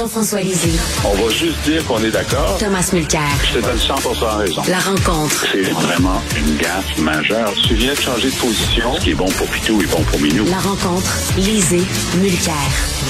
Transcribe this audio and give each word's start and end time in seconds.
Jean-François 0.00 0.40
Lisée. 0.40 0.80
On 1.04 1.12
va 1.12 1.28
juste 1.30 1.60
dire 1.66 1.84
qu'on 1.84 2.02
est 2.02 2.10
d'accord. 2.10 2.56
Thomas 2.58 2.88
Mulcair. 2.94 3.20
Je 3.44 3.58
te 3.58 3.62
donne 3.62 3.76
100 3.76 3.94
raison. 4.38 4.62
La 4.66 4.78
rencontre. 4.78 5.44
C'est 5.52 5.60
vraiment 5.72 6.22
une 6.38 6.56
gaffe 6.56 6.96
majeure. 6.96 7.52
Tu 7.68 7.74
viens 7.74 7.92
de 7.92 7.98
changer 7.98 8.30
de 8.30 8.36
position. 8.36 8.94
Ce 8.94 9.00
qui 9.02 9.10
est 9.10 9.14
bon 9.14 9.28
pour 9.28 9.46
Pitou 9.48 9.78
est 9.82 9.90
bon 9.90 10.02
pour 10.04 10.18
Minou. 10.18 10.46
La 10.46 10.56
rencontre. 10.56 11.18
Lisée. 11.36 11.82
Mulcair. 12.18 12.54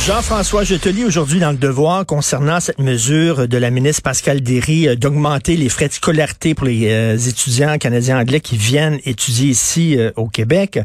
Jean-François, 0.05 0.64
je 0.64 0.75
te 0.75 0.89
lis 0.89 1.05
aujourd'hui 1.05 1.39
dans 1.39 1.50
le 1.50 1.59
Devoir 1.59 2.07
concernant 2.07 2.59
cette 2.59 2.79
mesure 2.80 3.46
de 3.46 3.59
la 3.59 3.70
ministre 3.70 4.02
Pascal 4.02 4.41
Derry 4.41 4.88
euh, 4.88 4.96
d'augmenter 4.96 5.57
les 5.57 5.68
frais 5.68 5.88
de 5.88 5.93
scolarité 5.93 6.54
pour 6.54 6.66
les 6.66 6.91
euh, 6.91 7.18
étudiants 7.18 7.77
canadiens 7.77 8.18
anglais 8.18 8.41
qui 8.41 8.57
viennent 8.57 8.98
étudier 9.04 9.50
ici 9.50 9.96
euh, 9.96 10.11
au 10.16 10.27
Québec. 10.27 10.80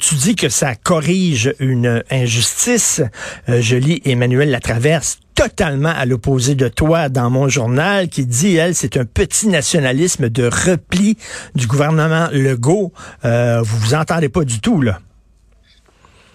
tu 0.00 0.14
dis 0.16 0.34
que 0.34 0.48
ça 0.48 0.74
corrige 0.74 1.54
une 1.60 2.02
injustice. 2.10 3.02
je 3.46 3.76
lis 3.76 4.02
Emmanuel 4.04 4.50
Latraverse 4.50 5.20
totalement 5.40 5.88
à 5.88 6.04
l'opposé 6.04 6.54
de 6.54 6.68
toi 6.68 7.08
dans 7.08 7.30
mon 7.30 7.48
journal 7.48 8.08
qui 8.08 8.26
dit, 8.26 8.56
elle, 8.56 8.74
c'est 8.74 8.98
un 8.98 9.06
petit 9.06 9.48
nationalisme 9.48 10.28
de 10.28 10.44
repli 10.44 11.16
du 11.54 11.66
gouvernement 11.66 12.28
Legault. 12.30 12.92
Euh, 13.24 13.62
vous 13.62 13.78
vous 13.78 13.94
entendez 13.94 14.28
pas 14.28 14.44
du 14.44 14.60
tout, 14.60 14.82
là. 14.82 15.00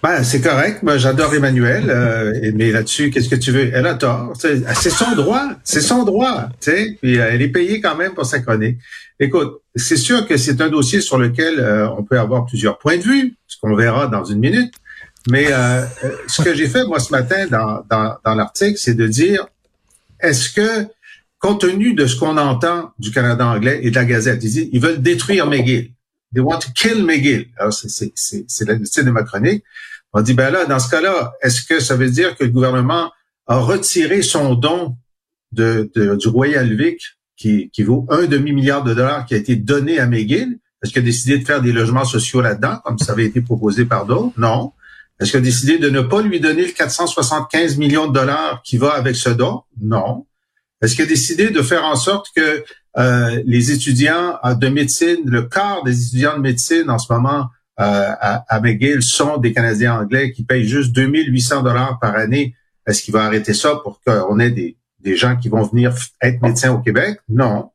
Ben, 0.02 0.24
c'est 0.24 0.40
correct. 0.40 0.82
Moi, 0.82 0.98
j'adore 0.98 1.32
Emmanuel, 1.32 1.84
euh, 1.88 2.50
mais 2.56 2.72
là-dessus, 2.72 3.10
qu'est-ce 3.10 3.28
que 3.28 3.36
tu 3.36 3.52
veux? 3.52 3.70
Elle 3.72 3.86
a 3.86 3.94
tort. 3.94 4.32
C'est 4.36 4.90
son 4.90 5.14
droit. 5.14 5.50
C'est 5.62 5.80
son 5.80 6.02
droit. 6.02 6.48
Puis 6.60 7.20
euh, 7.20 7.28
elle 7.30 7.42
est 7.42 7.48
payée 7.48 7.80
quand 7.80 7.94
même 7.94 8.12
pour 8.12 8.26
sa 8.26 8.40
chronique. 8.40 8.78
Écoute, 9.20 9.62
c'est 9.76 9.96
sûr 9.96 10.26
que 10.26 10.36
c'est 10.36 10.60
un 10.60 10.68
dossier 10.68 11.00
sur 11.00 11.16
lequel 11.16 11.64
on 11.96 12.02
peut 12.02 12.18
avoir 12.18 12.44
plusieurs 12.44 12.76
points 12.78 12.96
de 12.96 13.02
vue, 13.02 13.36
ce 13.46 13.56
qu'on 13.60 13.76
verra 13.76 14.08
dans 14.08 14.24
une 14.24 14.40
minute. 14.40 14.74
Mais 15.28 15.46
euh, 15.50 15.84
euh, 16.04 16.16
ce 16.28 16.42
que 16.42 16.54
j'ai 16.54 16.68
fait, 16.68 16.84
moi, 16.84 17.00
ce 17.00 17.10
matin, 17.10 17.46
dans, 17.46 17.84
dans, 17.90 18.16
dans 18.24 18.34
l'article, 18.34 18.78
c'est 18.78 18.94
de 18.94 19.06
dire, 19.06 19.46
est-ce 20.20 20.50
que, 20.50 20.86
compte 21.38 21.60
tenu 21.60 21.94
de 21.94 22.06
ce 22.06 22.16
qu'on 22.16 22.36
entend 22.36 22.92
du 22.98 23.10
Canada 23.10 23.46
anglais 23.46 23.80
et 23.82 23.90
de 23.90 23.94
la 23.94 24.04
Gazette, 24.04 24.42
ils 24.42 24.50
disent, 24.50 24.68
ils 24.72 24.80
veulent 24.80 25.02
détruire 25.02 25.46
McGill. 25.46 25.92
They 26.34 26.42
want 26.42 26.58
to 26.60 26.68
kill 26.74 27.04
McGill. 27.04 27.46
Alors, 27.56 27.72
c'est 27.72 28.12
le 28.66 28.84
style 28.84 29.04
de 29.04 29.22
chronique. 29.22 29.64
On 30.12 30.22
dit, 30.22 30.34
ben 30.34 30.50
là, 30.50 30.64
dans 30.64 30.78
ce 30.78 30.88
cas-là, 30.90 31.32
est-ce 31.42 31.62
que 31.62 31.80
ça 31.80 31.96
veut 31.96 32.10
dire 32.10 32.36
que 32.36 32.44
le 32.44 32.50
gouvernement 32.50 33.12
a 33.46 33.58
retiré 33.58 34.22
son 34.22 34.54
don 34.54 34.96
de, 35.52 35.90
de 35.94 36.16
du 36.16 36.28
Royal 36.28 36.74
Vic, 36.74 37.00
qui, 37.36 37.70
qui 37.70 37.82
vaut 37.82 38.06
un 38.10 38.24
demi-milliard 38.26 38.82
de 38.82 38.94
dollars, 38.94 39.26
qui 39.26 39.34
a 39.34 39.36
été 39.36 39.56
donné 39.56 39.98
à 39.98 40.06
McGill? 40.06 40.58
Est-ce 40.82 40.92
qu'il 40.92 41.02
a 41.02 41.04
décidé 41.04 41.38
de 41.38 41.44
faire 41.44 41.62
des 41.62 41.72
logements 41.72 42.04
sociaux 42.04 42.40
là-dedans, 42.40 42.78
comme 42.84 42.98
ça 42.98 43.12
avait 43.12 43.26
été 43.26 43.40
proposé 43.40 43.84
par 43.84 44.06
d'autres? 44.06 44.32
Non. 44.38 44.72
Est-ce 45.20 45.30
qu'il 45.30 45.38
a 45.38 45.42
décidé 45.42 45.78
de 45.78 45.88
ne 45.88 46.02
pas 46.02 46.20
lui 46.20 46.40
donner 46.40 46.66
le 46.66 46.72
475 46.72 47.78
millions 47.78 48.06
de 48.06 48.12
dollars 48.12 48.60
qui 48.62 48.76
va 48.76 48.90
avec 48.90 49.16
ce 49.16 49.30
don? 49.30 49.62
Non. 49.80 50.26
Est-ce 50.82 50.94
qu'il 50.94 51.04
a 51.04 51.08
décidé 51.08 51.50
de 51.50 51.62
faire 51.62 51.84
en 51.84 51.96
sorte 51.96 52.28
que 52.36 52.64
euh, 52.98 53.42
les 53.46 53.72
étudiants 53.72 54.38
de 54.44 54.68
médecine, 54.68 55.20
le 55.24 55.42
quart 55.42 55.82
des 55.84 56.06
étudiants 56.06 56.36
de 56.36 56.42
médecine 56.42 56.90
en 56.90 56.98
ce 56.98 57.12
moment 57.12 57.46
euh, 57.78 58.10
à, 58.20 58.60
McGill 58.60 59.02
sont 59.02 59.38
des 59.38 59.52
Canadiens 59.52 60.00
anglais 60.00 60.32
qui 60.32 60.44
payent 60.44 60.66
juste 60.66 60.92
2800 60.92 61.62
dollars 61.62 61.98
par 61.98 62.14
année? 62.16 62.54
Est-ce 62.86 63.02
qu'il 63.02 63.14
va 63.14 63.24
arrêter 63.24 63.54
ça 63.54 63.76
pour 63.82 64.00
qu'on 64.02 64.38
ait 64.38 64.50
des, 64.50 64.76
des 65.00 65.16
gens 65.16 65.36
qui 65.36 65.48
vont 65.48 65.62
venir 65.62 65.94
être 66.22 66.42
médecins 66.42 66.72
au 66.72 66.78
Québec? 66.78 67.18
Non. 67.28 67.70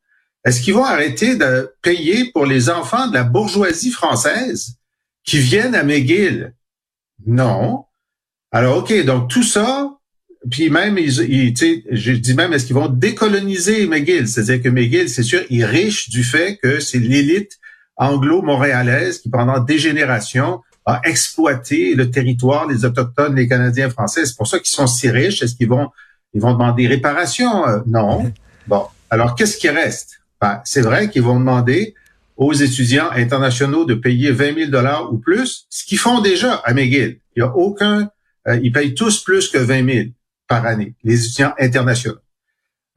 Est-ce 0.45 0.61
qu'ils 0.61 0.73
vont 0.73 0.86
arrêter 0.86 1.36
de 1.36 1.73
payer 1.81 2.31
pour 2.31 2.45
les 2.45 2.70
enfants 2.70 3.08
de 3.08 3.14
la 3.14 3.23
bourgeoisie 3.23 3.92
française 3.92 4.76
qui 5.23 5.39
viennent 5.39 5.76
à 5.76 5.83
McGill? 5.83 6.53
Non. 7.25 7.86
Alors, 8.52 8.77
OK, 8.77 9.05
donc 9.05 9.30
tout 9.30 9.44
ça, 9.44 9.97
puis 10.50 10.69
même, 10.69 10.97
ils, 10.97 11.19
ils 11.30 11.53
je 11.91 12.11
dis 12.11 12.33
même, 12.33 12.53
est-ce 12.53 12.66
qu'ils 12.66 12.75
vont 12.75 12.89
décoloniser 12.89 13.86
McGill? 13.88 14.27
C'est-à-dire 14.27 14.61
que 14.61 14.70
McGill, 14.70 15.09
c'est 15.09 15.23
sûr, 15.23 15.42
il 15.49 15.61
est 15.61 15.65
riche 15.65 16.10
du 16.10 16.23
fait 16.23 16.58
que 16.58 16.80
c'est 16.80 16.99
l'élite 16.99 17.60
anglo-montréalaise 17.98 19.20
qui, 19.20 19.30
pendant 19.30 19.60
des 19.60 19.77
générations, 19.77 20.61
a 20.86 20.99
exploité 21.04 21.93
le 21.93 22.10
territoire, 22.10 22.67
les 22.67 22.86
Autochtones, 22.86 23.36
les 23.36 23.48
Canadiens 23.48 23.89
français. 23.89 24.26
C'est 24.26 24.36
pour 24.36 24.48
ça 24.48 24.58
qu'ils 24.58 24.73
sont 24.73 24.87
si 24.87 25.10
riches. 25.10 25.43
Est-ce 25.43 25.55
qu'ils 25.55 25.70
vont, 25.70 25.89
ils 26.33 26.42
vont 26.42 26.54
demander 26.54 26.87
réparation? 26.87 27.67
Euh, 27.67 27.80
non. 27.86 28.31
Bon. 28.67 28.86
Alors, 29.11 29.36
qu'est-ce 29.36 29.58
qui 29.58 29.70
reste? 29.70 30.21
Ben, 30.42 30.60
c'est 30.65 30.81
vrai 30.81 31.10
qu'ils 31.10 31.21
vont 31.21 31.39
demander 31.39 31.93
aux 32.37 32.53
étudiants 32.53 33.09
internationaux 33.11 33.86
de 33.86 33.93
payer 33.93 34.31
20 34.31 34.55
000 34.55 34.71
dollars 34.71 35.11
ou 35.14 35.17
plus, 35.17 35.65
ce 35.69 35.86
qu'ils 35.86 35.99
font 35.99 36.21
déjà 36.21 36.55
à 36.55 36.73
McGill. 36.73 37.19
Il 37.36 37.39
y 37.39 37.43
a 37.43 37.55
aucun, 37.55 38.09
euh, 38.47 38.59
ils 38.64 38.71
payent 38.71 38.95
tous 38.95 39.23
plus 39.23 39.49
que 39.49 39.58
20 39.58 39.93
000 39.93 40.05
par 40.47 40.65
année, 40.65 40.95
les 41.03 41.25
étudiants 41.25 41.53
internationaux. 41.59 42.19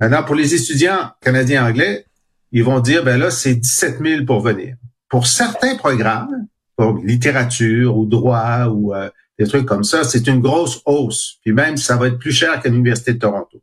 Maintenant, 0.01 0.23
pour 0.23 0.35
les 0.35 0.55
étudiants 0.55 1.11
canadiens 1.21 1.67
anglais, 1.67 2.07
ils 2.53 2.65
vont 2.65 2.81
dire, 2.81 3.05
ben 3.05 3.19
là, 3.19 3.31
c'est 3.31 3.55
17 3.55 3.99
000 4.01 4.25
pour 4.25 4.41
venir. 4.41 4.77
Pour 5.09 5.27
certains 5.27 5.77
programmes, 5.77 6.47
pour 6.77 6.99
littérature 6.99 7.97
ou 7.97 8.07
droit 8.07 8.67
ou 8.67 8.95
euh, 8.95 9.09
des 9.39 9.47
trucs 9.47 9.67
comme 9.67 9.85
ça, 9.85 10.05
c'est 10.05 10.27
une 10.27 10.41
grosse 10.41 10.81
hausse. 10.87 11.39
Puis 11.43 11.53
même, 11.53 11.77
ça 11.77 11.97
va 11.97 12.09
être 12.09 12.19
plus 12.19 12.33
cher 12.33 12.61
qu'à 12.61 12.69
l'Université 12.69 13.15
de 13.15 13.19
Toronto. 13.19 13.63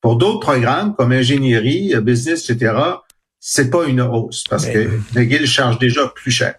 Pour 0.00 0.16
d'autres 0.16 0.40
programmes, 0.40 0.94
comme 0.94 1.12
ingénierie, 1.12 1.94
euh, 1.94 2.00
business, 2.00 2.48
etc., 2.48 2.74
c'est 3.40 3.70
pas 3.70 3.86
une 3.86 4.02
hausse 4.02 4.44
parce 4.48 4.66
que 4.66 4.90
McGill 5.14 5.46
charge 5.46 5.78
déjà 5.78 6.06
plus 6.14 6.30
cher. 6.30 6.54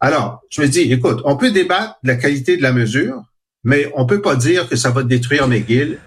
Alors, 0.00 0.42
je 0.50 0.62
me 0.62 0.66
dis, 0.66 0.92
écoute, 0.92 1.20
on 1.24 1.36
peut 1.36 1.52
débattre 1.52 1.98
de 2.02 2.08
la 2.08 2.16
qualité 2.16 2.56
de 2.56 2.62
la 2.62 2.72
mesure, 2.72 3.22
mais 3.62 3.88
on 3.94 4.06
peut 4.06 4.22
pas 4.22 4.34
dire 4.34 4.68
que 4.68 4.74
ça 4.74 4.90
va 4.90 5.04
détruire 5.04 5.46
McGill. 5.46 5.98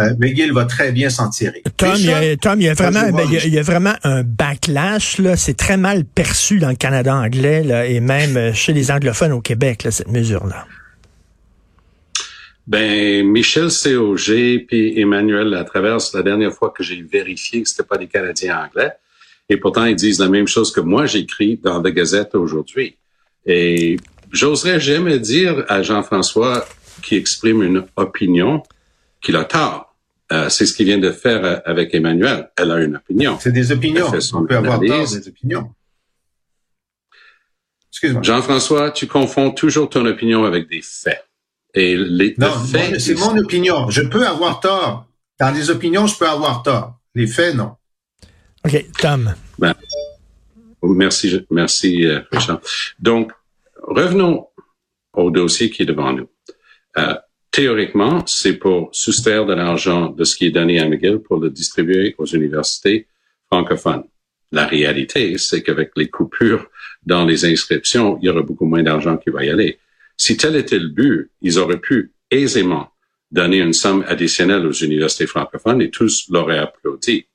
Euh, 0.00 0.12
McGill 0.18 0.52
va 0.52 0.64
très 0.64 0.90
bien 0.90 1.08
s'en 1.08 1.30
tirer. 1.30 1.62
Tom, 1.76 1.94
il 1.96 2.06
y, 2.06 2.12
a, 2.12 2.36
Tom, 2.36 2.60
il 2.60 2.64
y 2.64 2.68
a 2.68 2.74
vraiment, 2.74 3.08
ben, 3.12 3.28
il, 3.30 3.54
y 3.54 3.58
a, 3.58 3.62
vraiment 3.62 3.94
un 4.02 4.24
backlash 4.24 5.18
là. 5.18 5.36
C'est 5.36 5.54
très 5.54 5.76
mal 5.76 6.04
perçu 6.04 6.58
dans 6.58 6.70
le 6.70 6.74
Canada 6.74 7.14
anglais 7.14 7.62
là, 7.62 7.86
et 7.86 8.00
même 8.00 8.36
euh, 8.36 8.52
chez 8.52 8.72
les 8.72 8.90
anglophones 8.90 9.30
au 9.30 9.40
Québec 9.40 9.84
là, 9.84 9.92
cette 9.92 10.10
mesure-là. 10.10 10.66
Ben, 12.66 13.24
Michel 13.24 13.70
C.O.G. 13.70 14.64
puis 14.66 14.98
Emmanuel 14.98 15.54
à 15.54 15.62
travers 15.62 15.98
la 16.14 16.22
dernière 16.22 16.52
fois 16.52 16.72
que 16.76 16.82
j'ai 16.82 17.02
vérifié 17.02 17.62
que 17.62 17.68
c'était 17.68 17.84
pas 17.84 17.98
des 17.98 18.08
Canadiens 18.08 18.64
anglais, 18.64 18.94
et 19.48 19.56
pourtant, 19.56 19.84
ils 19.84 19.96
disent 19.96 20.20
la 20.20 20.28
même 20.28 20.48
chose 20.48 20.72
que 20.72 20.80
moi, 20.80 21.06
j'écris 21.06 21.58
dans 21.62 21.82
la 21.82 21.90
Gazette 21.90 22.34
aujourd'hui. 22.34 22.96
Et 23.46 23.96
j'oserais 24.32 24.80
jamais 24.80 25.18
dire 25.18 25.64
à 25.68 25.82
Jean-François 25.82 26.66
qui 27.02 27.16
exprime 27.16 27.62
une 27.62 27.84
opinion 27.96 28.62
qu'il 29.20 29.36
a 29.36 29.44
tort. 29.44 29.94
Euh, 30.32 30.48
c'est 30.48 30.64
ce 30.64 30.74
qu'il 30.74 30.86
vient 30.86 30.98
de 30.98 31.10
faire 31.10 31.44
euh, 31.44 31.58
avec 31.66 31.94
Emmanuel. 31.94 32.50
Elle 32.56 32.70
a 32.70 32.82
une 32.82 32.96
opinion. 32.96 33.36
C'est 33.38 33.52
des 33.52 33.72
opinions. 33.72 34.06
On 34.32 34.46
peut 34.46 34.56
avoir 34.56 34.80
tort 34.80 35.06
des 35.06 35.28
opinions. 35.28 35.70
Excuse-moi. 37.90 38.22
Jean-François, 38.22 38.90
tu 38.90 39.06
confonds 39.06 39.50
toujours 39.50 39.90
ton 39.90 40.06
opinion 40.06 40.44
avec 40.44 40.68
des 40.68 40.80
faits. 40.82 41.24
Et 41.74 41.96
les 41.96 42.34
non, 42.38 42.52
c'est 42.98 43.14
mon 43.14 43.36
opinion. 43.36 43.90
Je 43.90 44.02
peux 44.02 44.26
avoir 44.26 44.60
tort. 44.60 45.06
Dans 45.38 45.50
les 45.50 45.70
opinions, 45.70 46.06
je 46.06 46.16
peux 46.16 46.28
avoir 46.28 46.62
tort. 46.62 46.98
Les 47.14 47.26
faits, 47.26 47.54
non. 47.54 47.72
OK, 48.64 48.86
Tom. 48.98 49.34
Ben, 49.58 49.74
merci, 50.82 51.44
merci, 51.50 52.06
euh, 52.06 52.20
Richard. 52.32 52.60
Donc, 52.98 53.30
revenons 53.82 54.46
au 55.12 55.30
dossier 55.30 55.68
qui 55.68 55.82
est 55.82 55.86
devant 55.86 56.14
nous. 56.14 56.28
Euh, 56.96 57.14
théoriquement, 57.50 58.24
c'est 58.26 58.54
pour 58.54 58.88
soustraire 58.92 59.44
de 59.44 59.52
l'argent 59.52 60.08
de 60.08 60.24
ce 60.24 60.34
qui 60.34 60.46
est 60.46 60.50
donné 60.50 60.80
à 60.80 60.88
McGill 60.88 61.18
pour 61.18 61.38
le 61.38 61.50
distribuer 61.50 62.14
aux 62.16 62.26
universités 62.26 63.06
francophones. 63.50 64.04
La 64.50 64.66
réalité, 64.66 65.36
c'est 65.36 65.62
qu'avec 65.62 65.90
les 65.96 66.08
coupures 66.08 66.66
dans 67.04 67.26
les 67.26 67.44
inscriptions, 67.44 68.18
il 68.22 68.26
y 68.26 68.28
aura 68.30 68.42
beaucoup 68.42 68.66
moins 68.66 68.82
d'argent 68.82 69.18
qui 69.18 69.28
va 69.28 69.44
y 69.44 69.50
aller. 69.50 69.78
Si 70.16 70.38
tel 70.38 70.56
était 70.56 70.78
le 70.78 70.88
but, 70.88 71.30
ils 71.42 71.58
auraient 71.58 71.80
pu 71.80 72.12
aisément 72.30 72.90
donner 73.30 73.58
une 73.58 73.72
somme 73.74 74.04
additionnelle 74.08 74.64
aux 74.64 74.72
universités 74.72 75.26
francophones 75.26 75.82
et 75.82 75.90
tous 75.90 76.28
l'auraient 76.30 76.58
applaudi 76.58 77.26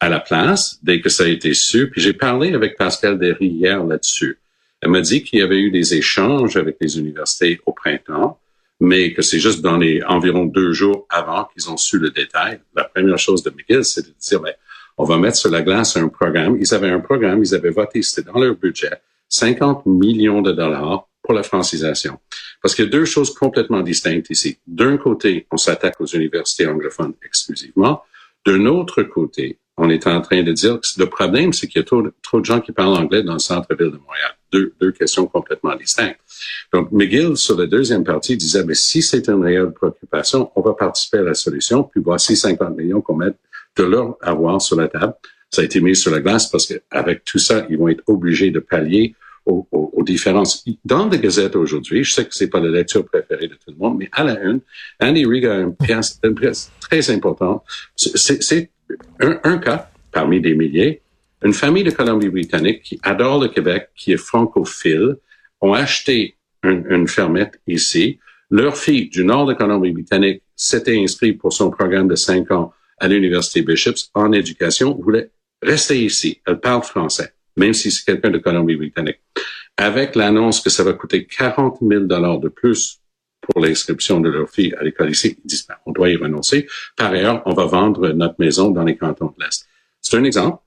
à 0.00 0.08
la 0.08 0.18
place 0.20 0.78
dès 0.82 1.00
que 1.00 1.08
ça 1.08 1.24
a 1.24 1.28
été 1.28 1.54
su. 1.54 1.90
Puis 1.90 2.00
j'ai 2.00 2.14
parlé 2.14 2.54
avec 2.54 2.76
Pascal 2.76 3.18
Derry 3.18 3.46
hier 3.46 3.84
là-dessus. 3.84 4.38
Elle 4.80 4.90
m'a 4.90 5.02
dit 5.02 5.22
qu'il 5.22 5.38
y 5.38 5.42
avait 5.42 5.60
eu 5.60 5.70
des 5.70 5.94
échanges 5.94 6.56
avec 6.56 6.76
les 6.80 6.98
universités 6.98 7.60
au 7.66 7.72
printemps, 7.72 8.40
mais 8.80 9.12
que 9.12 9.20
c'est 9.20 9.38
juste 9.38 9.60
dans 9.60 9.76
les 9.76 10.02
environ 10.04 10.46
deux 10.46 10.72
jours 10.72 11.06
avant 11.10 11.44
qu'ils 11.52 11.70
ont 11.70 11.76
su 11.76 11.98
le 11.98 12.10
détail. 12.10 12.60
La 12.74 12.84
première 12.84 13.18
chose 13.18 13.42
de 13.42 13.50
McGill, 13.50 13.84
c'est 13.84 14.06
de 14.06 14.14
dire, 14.18 14.40
ben, 14.40 14.54
on 14.96 15.04
va 15.04 15.18
mettre 15.18 15.36
sur 15.36 15.50
la 15.50 15.60
glace 15.60 15.96
un 15.98 16.08
programme. 16.08 16.56
Ils 16.58 16.74
avaient 16.74 16.90
un 16.90 17.00
programme, 17.00 17.42
ils 17.44 17.54
avaient 17.54 17.70
voté, 17.70 18.00
c'était 18.02 18.30
dans 18.30 18.38
leur 18.38 18.54
budget, 18.54 19.02
50 19.28 19.84
millions 19.84 20.40
de 20.40 20.52
dollars 20.52 21.08
pour 21.22 21.34
la 21.34 21.42
francisation. 21.42 22.18
Parce 22.62 22.74
qu'il 22.74 22.86
y 22.86 22.88
a 22.88 22.90
deux 22.90 23.04
choses 23.04 23.34
complètement 23.34 23.82
distinctes 23.82 24.30
ici. 24.30 24.58
D'un 24.66 24.96
côté, 24.96 25.46
on 25.50 25.58
s'attaque 25.58 26.00
aux 26.00 26.06
universités 26.06 26.66
anglophones 26.66 27.14
exclusivement. 27.24 28.02
D'un 28.46 28.64
autre 28.64 29.02
côté, 29.02 29.58
on 29.80 29.88
est 29.88 30.06
en 30.06 30.20
train 30.20 30.42
de 30.42 30.52
dire 30.52 30.78
que 30.78 31.00
le 31.00 31.06
problème, 31.06 31.54
c'est 31.54 31.66
qu'il 31.66 31.80
y 31.80 31.82
a 31.82 31.86
trop, 31.86 32.02
de 32.02 32.44
gens 32.44 32.60
qui 32.60 32.70
parlent 32.70 32.96
anglais 32.96 33.22
dans 33.22 33.32
le 33.32 33.38
centre-ville 33.38 33.90
de 33.90 33.96
Montréal. 33.96 34.32
Deux, 34.52 34.74
deux 34.78 34.92
questions 34.92 35.26
complètement 35.26 35.74
distinctes. 35.74 36.18
Donc, 36.72 36.92
McGill, 36.92 37.36
sur 37.36 37.58
la 37.58 37.66
deuxième 37.66 38.04
partie, 38.04 38.36
disait, 38.36 38.62
mais 38.64 38.74
si 38.74 39.00
c'est 39.00 39.28
une 39.28 39.42
réelle 39.42 39.72
préoccupation, 39.72 40.50
on 40.54 40.60
va 40.60 40.74
participer 40.74 41.18
à 41.18 41.22
la 41.22 41.34
solution, 41.34 41.84
puis 41.84 42.02
voici 42.04 42.36
50 42.36 42.76
millions 42.76 43.00
qu'on 43.00 43.16
met 43.16 43.30
de 43.76 43.82
leur 43.82 44.16
avoir 44.20 44.60
sur 44.60 44.76
la 44.76 44.88
table. 44.88 45.14
Ça 45.50 45.62
a 45.62 45.64
été 45.64 45.80
mis 45.80 45.96
sur 45.96 46.12
la 46.12 46.20
glace 46.20 46.48
parce 46.48 46.66
qu'avec 46.66 47.24
tout 47.24 47.38
ça, 47.38 47.66
ils 47.70 47.78
vont 47.78 47.88
être 47.88 48.04
obligés 48.06 48.50
de 48.50 48.60
pallier 48.60 49.14
aux, 49.46 49.66
aux, 49.72 50.02
différences. 50.02 50.64
Dans 50.84 51.08
la 51.08 51.16
Gazette 51.16 51.56
aujourd'hui, 51.56 52.04
je 52.04 52.12
sais 52.12 52.24
que 52.24 52.34
c'est 52.34 52.48
pas 52.48 52.60
la 52.60 52.68
lecture 52.68 53.04
préférée 53.04 53.48
de 53.48 53.54
tout 53.54 53.70
le 53.70 53.76
monde, 53.76 53.98
mais 53.98 54.08
à 54.12 54.24
la 54.24 54.40
une, 54.42 54.60
Andy 55.00 55.24
Riga 55.26 55.54
a 55.54 55.58
une 55.60 55.74
pièce, 55.74 56.18
une 56.22 56.34
pièce 56.34 56.70
très 56.80 57.10
importante. 57.10 57.62
C'est 57.96 58.70
un, 59.20 59.40
un 59.44 59.58
cas 59.58 59.90
parmi 60.12 60.40
des 60.40 60.54
milliers. 60.54 61.02
Une 61.42 61.52
famille 61.52 61.84
de 61.84 61.90
Colombie-Britannique 61.90 62.82
qui 62.82 63.00
adore 63.02 63.40
le 63.40 63.48
Québec, 63.48 63.88
qui 63.96 64.12
est 64.12 64.18
francophile, 64.18 65.16
ont 65.60 65.72
acheté 65.72 66.36
une, 66.62 67.08
fermette 67.08 67.60
ici. 67.66 68.18
Leur 68.50 68.76
fille 68.76 69.08
du 69.08 69.24
nord 69.24 69.46
de 69.46 69.54
Colombie-Britannique 69.54 70.42
s'était 70.54 70.98
inscrite 70.98 71.38
pour 71.38 71.52
son 71.52 71.70
programme 71.70 72.08
de 72.08 72.16
cinq 72.16 72.50
ans 72.50 72.72
à 72.98 73.08
l'Université 73.08 73.62
Bishops 73.62 74.10
en 74.12 74.32
éducation, 74.32 74.94
voulait 74.94 75.30
rester 75.62 76.04
ici. 76.04 76.40
Elle 76.46 76.60
parle 76.60 76.82
français 76.82 77.32
même 77.56 77.74
si 77.74 77.90
c'est 77.90 78.04
quelqu'un 78.04 78.30
de 78.30 78.38
Colombie-Britannique. 78.38 79.20
Avec 79.76 80.14
l'annonce 80.14 80.60
que 80.60 80.70
ça 80.70 80.82
va 80.82 80.92
coûter 80.92 81.26
40 81.26 81.78
000 81.80 82.04
dollars 82.04 82.38
de 82.38 82.48
plus 82.48 83.00
pour 83.50 83.64
l'inscription 83.64 84.20
de 84.20 84.28
leur 84.28 84.48
fille 84.48 84.74
à 84.78 84.82
l'école 84.82 85.10
ici, 85.10 85.36
ils 85.44 85.48
disent, 85.48 85.66
ben, 85.66 85.76
on 85.86 85.92
doit 85.92 86.10
y 86.10 86.16
renoncer. 86.16 86.66
Par 86.96 87.12
ailleurs, 87.12 87.42
on 87.46 87.54
va 87.54 87.66
vendre 87.66 88.10
notre 88.10 88.36
maison 88.38 88.70
dans 88.70 88.84
les 88.84 88.96
cantons 88.96 89.34
de 89.36 89.44
l'Est. 89.44 89.66
C'est 90.00 90.16
un 90.16 90.24
exemple. 90.24 90.62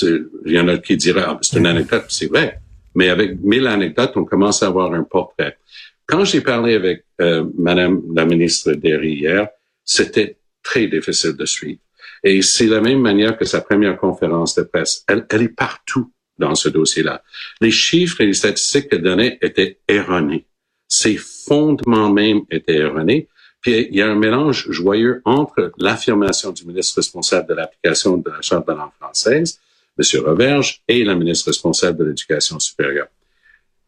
Il 0.00 0.28
y 0.46 0.58
en 0.58 0.68
a 0.68 0.78
qui 0.78 0.96
diraient, 0.96 1.24
ah, 1.26 1.38
c'est 1.42 1.58
une 1.58 1.66
anecdote, 1.66 2.06
c'est 2.08 2.26
vrai. 2.26 2.60
Mais 2.94 3.08
avec 3.08 3.40
mille 3.40 3.66
anecdotes, 3.66 4.12
on 4.16 4.24
commence 4.24 4.62
à 4.62 4.68
avoir 4.68 4.92
un 4.94 5.02
portrait. 5.02 5.58
Quand 6.06 6.24
j'ai 6.24 6.40
parlé 6.40 6.74
avec 6.74 7.04
euh, 7.20 7.44
Madame 7.56 8.02
la 8.14 8.24
ministre 8.24 8.72
Derry 8.72 9.14
hier, 9.14 9.48
c'était 9.84 10.36
très 10.62 10.86
difficile 10.86 11.32
de 11.36 11.44
suivre. 11.44 11.80
Et 12.22 12.40
c'est 12.42 12.66
la 12.66 12.80
même 12.80 13.00
manière 13.00 13.36
que 13.36 13.44
sa 13.44 13.60
première 13.60 13.96
conférence 13.98 14.54
de 14.54 14.62
presse. 14.62 15.04
Elle, 15.08 15.26
elle 15.28 15.42
est 15.42 15.48
partout 15.48 16.10
dans 16.38 16.54
ce 16.54 16.68
dossier-là. 16.68 17.22
Les 17.60 17.70
chiffres 17.70 18.20
et 18.20 18.26
les 18.26 18.34
statistiques 18.34 18.88
qu'elle 18.88 19.02
donnait 19.02 19.38
étaient 19.42 19.78
erronés. 19.88 20.46
Ses 20.94 21.16
fondements 21.16 22.08
même 22.08 22.42
étaient 22.52 22.76
erronés. 22.76 23.26
Puis 23.60 23.88
il 23.90 23.96
y 23.96 24.00
a 24.00 24.08
un 24.08 24.14
mélange 24.14 24.70
joyeux 24.70 25.22
entre 25.24 25.72
l'affirmation 25.76 26.52
du 26.52 26.64
ministre 26.64 26.96
responsable 26.96 27.48
de 27.48 27.54
l'application 27.54 28.16
de 28.16 28.30
la 28.30 28.40
Charte 28.42 28.68
de 28.68 28.72
la 28.72 28.78
langue 28.78 28.92
française, 29.00 29.58
M. 29.98 30.24
Roberge, 30.24 30.82
et 30.86 31.02
la 31.02 31.16
ministre 31.16 31.46
responsable 31.48 31.98
de 31.98 32.04
l'éducation 32.04 32.60
supérieure. 32.60 33.08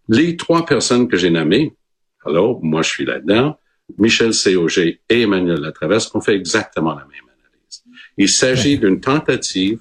Les 0.08 0.36
trois 0.36 0.66
personnes 0.66 1.06
que 1.06 1.16
j'ai 1.16 1.30
nommées, 1.30 1.76
alors 2.24 2.58
moi 2.64 2.82
je 2.82 2.90
suis 2.90 3.04
là-dedans, 3.04 3.56
Michel 3.98 4.32
COG 4.32 4.98
et 5.08 5.20
Emmanuel 5.22 5.60
Latraverse 5.60 6.12
ont 6.12 6.20
fait 6.20 6.34
exactement 6.34 6.90
la 6.90 7.04
même 7.04 7.28
analyse. 7.38 7.84
Il 8.18 8.28
s'agit 8.28 8.78
d'une 8.78 9.00
tentative 9.00 9.80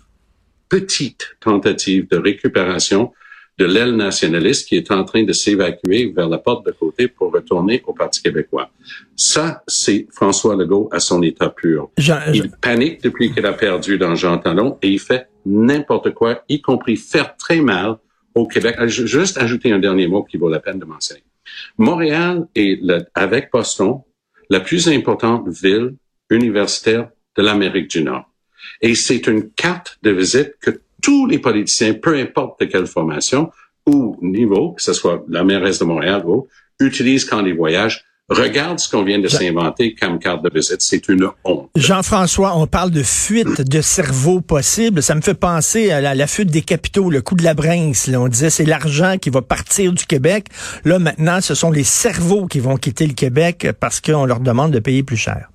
petite 0.70 1.38
tentative 1.40 2.08
de 2.08 2.18
récupération 2.18 3.14
de 3.58 3.66
l'aile 3.66 3.96
nationaliste 3.96 4.68
qui 4.68 4.76
est 4.76 4.92
en 4.92 5.04
train 5.04 5.24
de 5.24 5.32
s'évacuer 5.32 6.12
vers 6.16 6.28
la 6.28 6.38
porte 6.38 6.66
de 6.66 6.72
côté 6.72 7.08
pour 7.08 7.32
retourner 7.32 7.82
au 7.88 7.94
Parti 7.94 8.22
québécois. 8.22 8.70
Ça, 9.16 9.64
c'est 9.68 10.08
François 10.12 10.56
Legault 10.56 10.90
à 10.92 11.00
son 11.00 11.22
état 11.22 11.50
pur. 11.50 11.90
il 12.34 12.52
panique 12.62 13.02
depuis 13.02 13.34
qu'il 13.34 13.46
a 13.46 13.54
perdu 13.54 13.98
dans 13.98 14.16
Jean 14.16 14.38
Talon 14.38 14.78
et 14.82 14.90
il 14.90 15.00
fait 15.00 15.28
n'importe 15.46 16.14
quoi, 16.14 16.44
y 16.50 16.62
compris 16.62 16.98
faire 16.98 17.38
très 17.38 17.62
mal 17.62 17.98
au 18.34 18.46
Québec. 18.46 18.76
Je 18.88 19.06
juste 19.06 19.38
ajouter 19.38 19.72
un 19.72 19.80
dernier 19.80 20.08
mot 20.08 20.24
qui 20.24 20.38
vaut 20.38 20.50
la 20.50 20.60
peine 20.60 20.80
de 20.80 20.86
mentionner. 20.86 21.24
Montréal 21.78 22.48
est, 22.56 22.82
avec 23.14 23.52
Boston, 23.52 24.02
la 24.50 24.60
plus 24.60 24.90
importante 24.90 25.48
ville 25.48 25.96
universitaire 26.30 27.10
de 27.38 27.44
l'Amérique 27.44 27.90
du 27.90 28.04
Nord. 28.04 28.30
Et 28.82 28.96
c'est 28.96 29.28
une 29.28 29.52
carte 29.52 29.98
de 30.04 30.12
visite 30.12 30.56
que 30.60 30.82
tous 31.02 31.26
les 31.28 31.40
politiciens, 31.40 31.94
peu 31.94 32.18
importe 32.18 32.60
de 32.62 32.66
quelle 32.66 32.88
formation 32.88 33.52
ou 33.86 34.18
niveau, 34.22 34.72
que 34.72 34.82
ce 34.82 34.94
soit 34.94 35.24
la 35.30 35.44
mairesse 35.44 35.80
de 35.80 35.86
Montréal 35.86 36.24
ou 36.26 36.48
utilisent 36.80 37.26
quand 37.26 37.46
ils 37.46 37.56
voyagent. 37.56 38.04
Regarde 38.28 38.80
ce 38.80 38.90
qu'on 38.90 39.04
vient 39.04 39.20
de 39.20 39.28
s'inventer 39.28 39.94
comme 39.94 40.18
carte 40.18 40.44
de 40.44 40.50
visite. 40.52 40.82
C'est 40.82 41.08
une 41.10 41.30
honte. 41.44 41.70
Jean-François, 41.76 42.58
on 42.58 42.66
parle 42.66 42.90
de 42.90 43.04
fuite 43.04 43.62
de 43.62 43.82
cerveau 43.82 44.42
possible. 44.42 45.04
Ça 45.04 45.14
me 45.14 45.22
fait 45.22 45.36
penser 45.36 45.92
à 45.92 46.16
la, 46.16 46.28
fuite 46.28 46.50
des 46.50 46.64
capitaux, 46.64 47.12
le 47.12 47.22
coup 47.22 47.36
de 47.36 47.44
la 47.44 47.54
brinque. 47.54 47.96
On 48.16 48.28
disait 48.28 48.50
c'est 48.50 48.66
l'argent 48.66 49.18
qui 49.22 49.30
va 49.30 49.44
partir 49.44 49.94
du 49.94 50.08
Québec. 50.08 50.48
Là, 50.86 50.98
maintenant, 50.98 51.40
ce 51.40 51.54
sont 51.54 51.70
les 51.70 51.84
cerveaux 51.84 52.48
qui 52.48 52.60
vont 52.60 52.78
quitter 52.78 53.06
le 53.06 53.14
Québec 53.14 53.68
parce 53.80 54.02
qu'on 54.02 54.26
leur 54.26 54.40
demande 54.40 54.72
de 54.72 54.80
payer 54.80 55.04
plus 55.04 55.18
cher. 55.18 55.50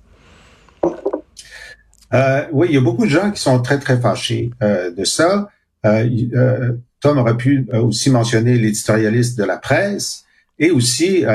Euh, 2.13 2.45
oui, 2.51 2.67
il 2.69 2.75
y 2.75 2.77
a 2.77 2.81
beaucoup 2.81 3.05
de 3.05 3.11
gens 3.11 3.31
qui 3.31 3.41
sont 3.41 3.61
très, 3.61 3.79
très 3.79 3.99
fâchés 3.99 4.51
euh, 4.61 4.91
de 4.91 5.03
ça. 5.03 5.49
Euh, 5.85 6.07
euh 6.35 6.71
Tom 6.99 7.17
aurait 7.17 7.37
pu 7.37 7.67
euh, 7.73 7.81
aussi 7.81 8.11
mentionner 8.11 8.59
l'éditorialiste 8.59 9.35
de 9.35 9.43
la 9.43 9.57
presse 9.57 10.23
et 10.59 10.69
aussi 10.69 11.25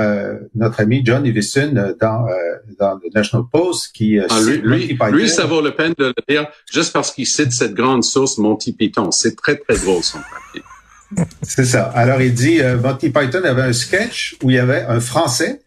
notre 0.55 0.79
ami 0.79 1.03
John 1.05 1.27
Evison 1.27 1.73
dans, 2.01 2.27
dans 2.79 2.95
le 3.03 3.11
National 3.13 3.45
Post 3.51 3.91
qui 3.93 4.21
ah, 4.21 4.27
lui, 4.41 4.59
lui, 4.59 4.99
lui, 5.11 5.29
ça 5.29 5.47
vaut 5.47 5.61
la 5.61 5.73
peine 5.73 5.95
de 5.99 6.15
le 6.17 6.23
dire 6.29 6.47
juste 6.73 6.93
parce 6.93 7.11
qu'il 7.11 7.27
cite 7.27 7.51
cette 7.51 7.75
grande 7.75 8.05
source 8.05 8.39
Monty 8.39 8.73
Python. 8.73 9.11
C'est 9.11 9.35
très, 9.35 9.57
très 9.57 9.77
drôle 9.79 10.05
son 10.05 10.19
papier. 10.19 10.63
C'est 11.43 11.65
ça. 11.65 11.87
Alors, 11.97 12.23
il 12.23 12.35
dit, 12.35 12.61
Monty 12.81 13.11
Python 13.11 13.43
avait 13.43 13.63
un 13.63 13.73
sketch 13.73 14.37
où 14.45 14.51
il 14.51 14.55
y 14.55 14.61
avait 14.61 14.83
un 14.83 15.01
Français 15.01 15.61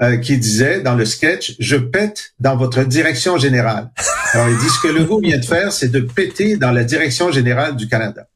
euh, 0.00 0.16
qui 0.16 0.38
disait 0.38 0.80
dans 0.80 0.94
le 0.94 1.04
sketch, 1.04 1.54
je 1.58 1.76
pète 1.76 2.32
dans 2.40 2.56
votre 2.56 2.82
direction 2.82 3.36
générale. 3.36 3.90
Alors, 4.32 4.48
il 4.48 4.56
dit, 4.56 4.68
ce 4.70 4.80
que 4.80 4.88
Legault 4.88 5.20
vient 5.20 5.36
de 5.36 5.44
faire, 5.44 5.70
c'est 5.70 5.90
de 5.90 6.00
péter 6.00 6.56
dans 6.56 6.70
la 6.70 6.82
direction 6.82 7.30
générale 7.30 7.76
du 7.76 7.88
Canada. 7.88 8.26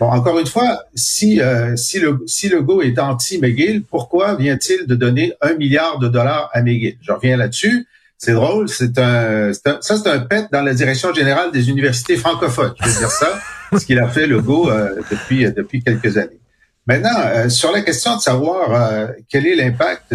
Bon, 0.00 0.06
encore 0.06 0.40
une 0.40 0.46
fois, 0.46 0.82
si, 0.96 1.40
euh, 1.40 1.76
si, 1.76 2.00
le, 2.00 2.18
si 2.26 2.48
Legault 2.48 2.82
est 2.82 2.98
anti-McGill, 2.98 3.84
pourquoi 3.84 4.34
vient-il 4.34 4.88
de 4.88 4.96
donner 4.96 5.34
un 5.40 5.54
milliard 5.54 6.00
de 6.00 6.08
dollars 6.08 6.50
à 6.52 6.62
McGill? 6.62 6.98
Je 7.00 7.12
reviens 7.12 7.36
là-dessus. 7.36 7.86
C'est 8.16 8.32
drôle, 8.32 8.68
c'est 8.68 8.98
un, 8.98 9.52
ça 9.52 9.78
c'est 9.80 10.08
un 10.08 10.18
pet 10.18 10.46
dans 10.50 10.62
la 10.62 10.74
direction 10.74 11.14
générale 11.14 11.52
des 11.52 11.68
universités 11.68 12.16
francophones. 12.16 12.74
Je 12.82 12.88
veux 12.88 12.98
dire 12.98 13.10
ça, 13.12 13.38
ce 13.78 13.86
qu'il 13.86 14.00
a 14.00 14.08
fait 14.08 14.26
Legault 14.26 14.68
euh, 14.68 14.96
depuis 15.08 15.44
depuis 15.52 15.80
quelques 15.84 16.16
années. 16.16 16.40
Maintenant, 16.88 17.16
euh, 17.16 17.48
sur 17.48 17.70
la 17.70 17.82
question 17.82 18.16
de 18.16 18.20
savoir 18.20 19.08
quel 19.28 19.46
est 19.46 19.54
l'impact 19.54 20.12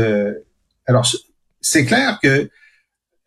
alors, 0.85 1.07
c'est 1.61 1.85
clair 1.85 2.19
que 2.21 2.49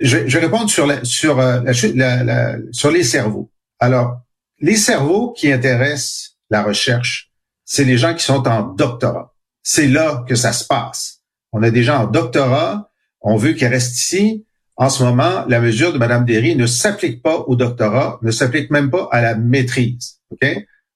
je, 0.00 0.26
je 0.26 0.38
vais 0.38 0.44
répondre 0.44 0.68
sur 0.68 0.86
la, 0.86 1.04
sur 1.04 1.40
euh, 1.40 1.60
la, 1.94 2.25
la, 2.25 2.56
sur 2.72 2.90
les 2.90 3.02
cerveaux. 3.02 3.50
Alors, 3.78 4.20
les 4.60 4.76
cerveaux 4.76 5.32
qui 5.32 5.50
intéressent 5.52 6.36
la 6.50 6.62
recherche, 6.62 7.30
c'est 7.64 7.84
les 7.84 7.98
gens 7.98 8.14
qui 8.14 8.25
sont 8.25 8.46
en 8.46 8.62
doctorat. 8.62 9.34
C'est 9.62 9.88
là 9.88 10.25
que 10.28 10.34
ça 10.34 10.52
se 10.52 10.64
passe. 10.64 11.22
On 11.52 11.62
a 11.62 11.70
des 11.70 11.82
gens 11.82 12.04
en 12.04 12.06
doctorat, 12.06 12.90
on 13.20 13.36
veut 13.36 13.54
qu'ils 13.54 13.68
restent 13.68 13.96
ici. 13.96 14.46
En 14.76 14.90
ce 14.90 15.02
moment, 15.02 15.44
la 15.48 15.58
mesure 15.58 15.92
de 15.92 15.98
Mme 15.98 16.26
Derry 16.26 16.54
ne 16.54 16.66
s'applique 16.66 17.22
pas 17.22 17.38
au 17.38 17.56
doctorat, 17.56 18.18
ne 18.22 18.30
s'applique 18.30 18.70
même 18.70 18.90
pas 18.90 19.08
à 19.10 19.22
la 19.22 19.34
maîtrise. 19.34 20.20
Ok? 20.30 20.46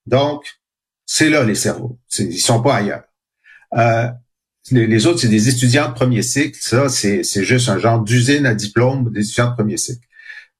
Donc, 0.05 0.45
c'est 1.05 1.29
là 1.29 1.43
les 1.43 1.55
cerveaux. 1.55 1.99
Ils 2.19 2.39
sont 2.39 2.61
pas 2.61 2.75
ailleurs. 2.75 3.03
Euh, 3.75 4.07
les, 4.69 5.07
autres, 5.07 5.19
c'est 5.19 5.27
des 5.27 5.49
étudiants 5.49 5.89
de 5.89 5.93
premier 5.93 6.21
cycle. 6.21 6.57
Ça, 6.61 6.87
c'est, 6.89 7.23
juste 7.43 7.69
un 7.69 7.79
genre 7.79 8.01
d'usine 8.01 8.45
à 8.45 8.53
diplôme 8.53 9.11
des 9.11 9.21
étudiants 9.21 9.49
de 9.49 9.55
premier 9.55 9.77
cycle. 9.77 10.05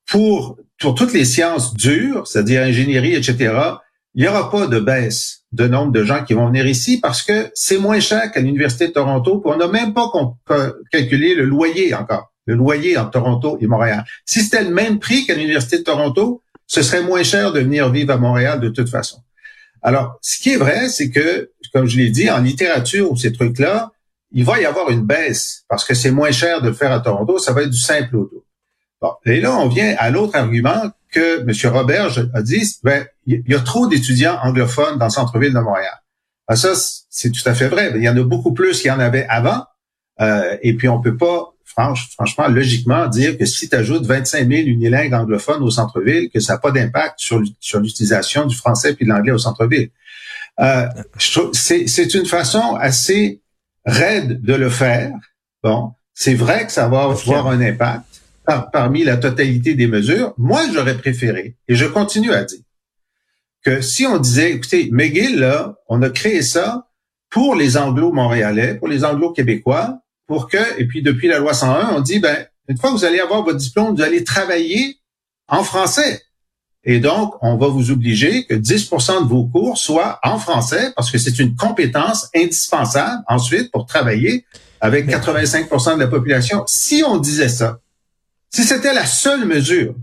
Pour, 0.08 0.58
pour 0.80 0.96
toutes 0.96 1.14
les 1.14 1.26
sciences 1.26 1.74
dures, 1.74 2.28
c'est-à-dire 2.28 2.64
ingénierie, 2.64 3.14
etc., 3.14 3.54
il 4.14 4.24
n'y 4.24 4.28
aura 4.28 4.52
pas 4.52 4.68
de 4.68 4.80
baisse 4.80 5.44
de 5.54 5.68
nombre 5.68 5.92
de 5.92 6.04
gens 6.04 6.24
qui 6.24 6.34
vont 6.34 6.48
venir 6.48 6.66
ici 6.66 7.00
parce 7.00 7.22
que 7.22 7.50
c'est 7.54 7.78
moins 7.78 8.00
cher 8.00 8.32
qu'à 8.32 8.42
l'Université 8.42 8.88
de 8.88 8.94
Toronto. 8.94 9.42
on 9.46 9.56
n'a 9.56 9.68
même 9.68 9.94
pas 9.94 10.12
calculé 10.92 11.36
le 11.36 11.46
loyer 11.46 11.94
encore, 11.94 12.34
le 12.46 12.56
loyer 12.56 12.98
entre 12.98 13.12
Toronto 13.12 13.58
et 13.62 13.68
Montréal. 13.68 14.04
Si 14.26 14.42
c'était 14.42 14.64
le 14.64 14.72
même 14.72 15.00
prix 15.00 15.26
qu'à 15.26 15.36
l'Université 15.36 15.78
de 15.78 15.84
Toronto, 15.84 16.42
ce 16.68 16.82
serait 16.82 17.04
moins 17.04 17.24
cher 17.24 17.54
de 17.54 17.60
venir 17.60 17.90
vivre 17.90 18.14
à 18.14 18.18
Montréal 18.18 18.60
de 18.60 18.70
toute 18.70 18.90
façon. 18.90 19.22
Alors, 19.82 20.20
ce 20.22 20.40
qui 20.40 20.52
est 20.52 20.58
vrai, 20.58 20.90
c'est 20.90 21.10
que, 21.10 21.50
comme 21.74 21.88
je 21.88 21.98
l'ai 21.98 22.10
dit, 22.10 22.30
en 22.30 22.40
littérature 22.40 23.12
ou 23.12 23.18
ces 23.18 23.34
trucs-là, 23.34 23.92
il 24.32 24.46
va 24.46 24.60
y 24.60 24.66
avoir 24.66 24.90
une 24.90 25.06
baisse 25.06 25.64
parce 25.68 25.84
que 25.86 25.94
c'est 25.94 26.12
moins 26.12 26.32
cher 26.32 26.62
de 26.62 26.70
le 26.70 26.74
faire 26.74 26.92
à 26.92 27.00
Toronto, 27.00 27.38
ça 27.38 27.54
va 27.54 27.64
être 27.64 27.70
du 27.70 27.80
simple 27.80 28.16
auto. 28.16 28.46
Bon, 29.02 29.14
et 29.26 29.42
là, 29.42 29.58
on 29.58 29.68
vient 29.68 29.96
à 29.98 30.10
l'autre 30.10 30.36
argument 30.36 30.92
que 31.12 31.42
M. 31.42 31.74
Robert 31.74 32.18
a 32.34 32.42
dit, 32.42 32.64
ben, 32.84 33.06
il 33.26 33.44
y 33.48 33.56
a 33.56 33.60
trop 33.60 33.88
d'étudiants 33.88 34.38
anglophones 34.42 34.98
dans 34.98 35.06
le 35.06 35.12
centre-ville 35.12 35.54
de 35.54 35.60
Montréal. 35.60 36.02
ça, 36.54 36.74
c'est 37.10 37.32
tout 37.32 37.48
à 37.48 37.54
fait 37.54 37.68
vrai. 37.68 37.92
Il 37.96 38.04
y 38.04 38.10
en 38.10 38.16
a 38.16 38.24
beaucoup 38.24 38.54
plus 38.54 38.80
qu'il 38.80 38.90
y 38.90 38.92
en 38.92 39.00
avait 39.00 39.26
avant. 39.28 39.66
Euh, 40.22 40.56
et 40.62 40.76
puis, 40.76 40.88
on 40.88 41.02
peut 41.02 41.18
pas 41.18 41.52
franchement, 41.74 42.48
logiquement, 42.48 43.08
dire 43.08 43.38
que 43.38 43.46
si 43.46 43.70
tu 43.70 43.76
ajoutes 43.76 44.06
25 44.06 44.48
000 44.48 44.62
unilingues 44.68 45.14
anglophones 45.14 45.64
au 45.64 45.70
centre-ville, 45.70 46.30
que 46.30 46.40
ça 46.40 46.54
n'a 46.54 46.60
pas 46.60 46.72
d'impact 46.72 47.16
sur, 47.18 47.42
sur 47.60 47.80
l'utilisation 47.80 48.46
du 48.46 48.56
français 48.56 48.94
puis 48.94 49.06
de 49.06 49.10
l'anglais 49.10 49.32
au 49.32 49.38
centre-ville. 49.38 49.90
Euh, 50.60 50.88
c'est 51.18 52.14
une 52.14 52.26
façon 52.26 52.76
assez 52.76 53.42
raide 53.86 54.42
de 54.42 54.54
le 54.54 54.70
faire. 54.70 55.14
Bon, 55.64 55.94
c'est 56.14 56.36
vrai 56.36 56.66
que 56.66 56.72
ça 56.72 56.88
va 56.88 57.04
avoir 57.04 57.48
un 57.48 57.62
impact 57.62 58.22
parmi 58.74 59.04
la 59.04 59.18
totalité 59.18 59.76
des 59.76 59.88
mesures. 59.88 60.34
Moi, 60.38 60.62
j'aurais 60.74 60.98
préféré, 60.98 61.56
et 61.68 61.76
je 61.76 61.86
continue 61.86 62.34
à 62.34 62.44
dire, 62.44 62.60
que 63.64 63.82
si 63.82 64.06
on 64.06 64.18
disait, 64.18 64.52
écoutez, 64.52 64.90
McGill, 64.92 65.40
là, 65.40 65.76
on 65.88 66.02
a 66.02 66.10
créé 66.10 66.42
ça 66.42 66.90
pour 67.30 67.56
les 67.56 67.78
anglo-montréalais, 67.78 68.76
pour 68.76 68.88
les 68.88 69.06
anglo-québécois, 69.06 70.00
pour 70.28 70.50
que, 70.50 70.80
et 70.80 70.86
puis 70.86 71.02
depuis 71.02 71.28
la 71.28 71.40
loi 71.40 71.54
101, 71.54 71.96
on 71.96 72.02
dit, 72.02 72.20
ben, 72.20 72.46
une 72.68 72.78
fois 72.78 72.92
que 72.92 72.96
vous 72.96 73.06
allez 73.06 73.20
avoir 73.20 73.44
votre 73.44 73.58
diplôme, 73.58 73.96
vous 73.96 74.02
allez 74.02 74.24
travailler 74.24 75.00
en 75.48 75.64
français. 75.64 76.22
Et 76.84 77.00
donc, 77.00 77.36
on 77.42 77.58
va 77.58 77.68
vous 77.68 77.92
obliger 77.92 78.46
que 78.46 78.56
10% 78.56 79.24
de 79.24 79.30
vos 79.30 79.46
cours 79.46 79.78
soient 79.78 80.20
en 80.24 80.40
français 80.40 80.92
parce 80.96 81.12
que 81.12 81.20
c'est 81.20 81.38
une 81.38 81.56
compétence 81.56 82.30
indispensable 82.36 83.24
ensuite 83.28 83.72
pour 83.72 83.86
travailler 83.86 84.46
avec 84.80 85.08
85% 85.08 85.96
de 85.96 86.00
la 86.00 86.08
population. 86.08 86.64
Si 86.68 87.04
on 87.06 87.18
disait 87.18 87.50
ça, 87.50 87.80
si 88.50 88.64
c'était 88.64 88.94
la 88.94 89.06
seule 89.06 89.46
mesure, 89.46 89.96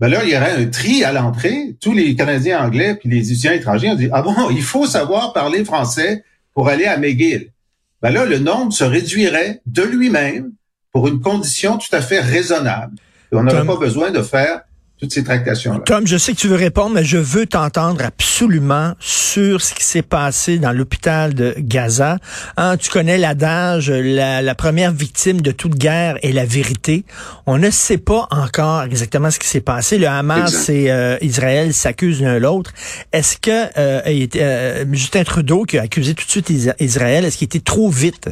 ben 0.00 0.08
là, 0.08 0.24
il 0.24 0.30
y 0.30 0.36
aurait 0.36 0.60
un 0.60 0.66
tri 0.66 1.04
à 1.04 1.12
l'entrée. 1.12 1.76
Tous 1.80 1.92
les 1.92 2.16
Canadiens 2.16 2.64
anglais 2.64 2.96
puis 2.96 3.08
les 3.08 3.30
étudiants 3.30 3.52
étrangers 3.52 3.90
ont 3.90 3.94
dit, 3.94 4.08
ah 4.12 4.22
bon, 4.22 4.50
il 4.50 4.62
faut 4.62 4.86
savoir 4.86 5.32
parler 5.32 5.64
français 5.64 6.24
pour 6.52 6.68
aller 6.68 6.86
à 6.86 6.96
McGill. 6.96 7.52
Ben 8.00 8.10
là, 8.10 8.24
le 8.24 8.40
nombre 8.40 8.72
se 8.72 8.82
réduirait 8.82 9.62
de 9.66 9.82
lui-même 9.82 10.52
pour 10.90 11.06
une 11.06 11.20
condition 11.20 11.78
tout 11.78 11.94
à 11.94 12.00
fait 12.00 12.18
raisonnable. 12.18 12.96
Et 13.30 13.36
on 13.36 13.44
n'aurait 13.44 13.64
pas 13.64 13.76
besoin 13.76 14.10
de 14.10 14.20
faire 14.20 14.62
toutes 15.02 15.12
ces 15.12 15.24
tractations-là. 15.24 15.80
Tom, 15.84 16.06
je 16.06 16.16
sais 16.16 16.32
que 16.32 16.38
tu 16.38 16.46
veux 16.46 16.54
répondre, 16.54 16.94
mais 16.94 17.02
je 17.02 17.18
veux 17.18 17.46
t'entendre 17.46 18.04
absolument 18.04 18.92
sur 19.00 19.60
ce 19.60 19.74
qui 19.74 19.82
s'est 19.82 20.02
passé 20.02 20.60
dans 20.60 20.70
l'hôpital 20.70 21.34
de 21.34 21.56
Gaza. 21.58 22.18
Hein, 22.56 22.76
tu 22.76 22.88
connais 22.88 23.18
l'adage, 23.18 23.90
la, 23.90 24.42
la, 24.42 24.54
première 24.54 24.92
victime 24.92 25.40
de 25.40 25.50
toute 25.50 25.74
guerre 25.74 26.18
est 26.22 26.30
la 26.30 26.44
vérité. 26.44 27.04
On 27.46 27.58
ne 27.58 27.70
sait 27.70 27.98
pas 27.98 28.28
encore 28.30 28.84
exactement 28.84 29.32
ce 29.32 29.40
qui 29.40 29.48
s'est 29.48 29.60
passé. 29.60 29.98
Le 29.98 30.06
Hamas 30.06 30.68
et 30.68 30.92
euh, 30.92 31.16
Israël 31.20 31.74
s'accusent 31.74 32.22
l'un 32.22 32.38
l'autre. 32.38 32.72
Est-ce 33.12 33.38
que 33.38 33.50
euh, 33.76 34.26
euh, 34.36 34.84
Justin 34.92 35.24
Trudeau, 35.24 35.64
qui 35.64 35.78
a 35.78 35.82
accusé 35.82 36.14
tout 36.14 36.24
de 36.24 36.30
suite 36.30 36.52
Israël, 36.78 37.24
est-ce 37.24 37.38
qu'il 37.38 37.46
était 37.46 37.58
trop 37.58 37.90
vite 37.90 38.30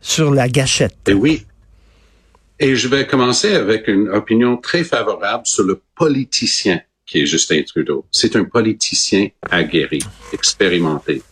sur 0.00 0.32
la 0.32 0.48
gâchette? 0.48 0.96
Et 1.08 1.12
oui, 1.12 1.44
et 2.60 2.76
je 2.76 2.88
vais 2.88 3.06
commencer 3.06 3.54
avec 3.54 3.88
une 3.88 4.10
opinion 4.10 4.58
très 4.58 4.84
favorable 4.84 5.46
sur 5.46 5.64
le 5.64 5.80
politicien 5.94 6.80
qui 7.06 7.22
est 7.22 7.26
Justin 7.26 7.62
Trudeau. 7.62 8.06
C'est 8.12 8.36
un 8.36 8.44
politicien 8.44 9.28
aguerri, 9.50 10.00
expérimenté. 10.32 11.22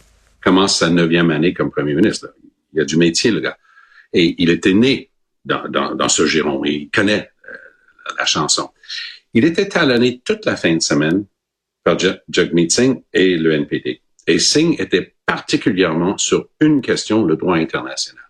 Commence 0.43 0.79
sa 0.79 0.89
neuvième 0.89 1.31
année 1.31 1.53
comme 1.53 1.71
premier 1.71 1.95
ministre. 1.95 2.35
Il 2.73 2.81
a 2.81 2.85
du 2.85 2.97
métier, 2.97 3.31
le 3.31 3.41
gars. 3.41 3.59
Et 4.15 4.35
il 4.39 4.49
était 4.49 4.73
né 4.73 5.11
dans, 5.45 5.69
dans, 5.69 5.95
dans 5.95 6.09
ce 6.09 6.27
giron. 6.27 6.65
Il 6.65 6.89
connaît 6.91 7.31
euh, 7.47 7.57
la 8.19 8.25
chanson. 8.25 8.71
Il 9.35 9.45
était 9.45 9.69
talonné 9.69 10.23
toute 10.25 10.47
la 10.47 10.57
fin 10.57 10.75
de 10.75 10.83
semaine 10.83 11.27
par 11.85 11.99
Jagmeet 11.99 12.71
Singh 12.71 13.03
et 13.13 13.37
le 13.37 13.53
NPD. 13.53 14.01
Et 14.27 14.39
Singh 14.39 14.81
était 14.81 15.15
particulièrement 15.27 16.17
sur 16.17 16.49
une 16.61 16.81
question, 16.81 17.25
le 17.25 17.37
droit 17.37 17.57
international. 17.57 18.28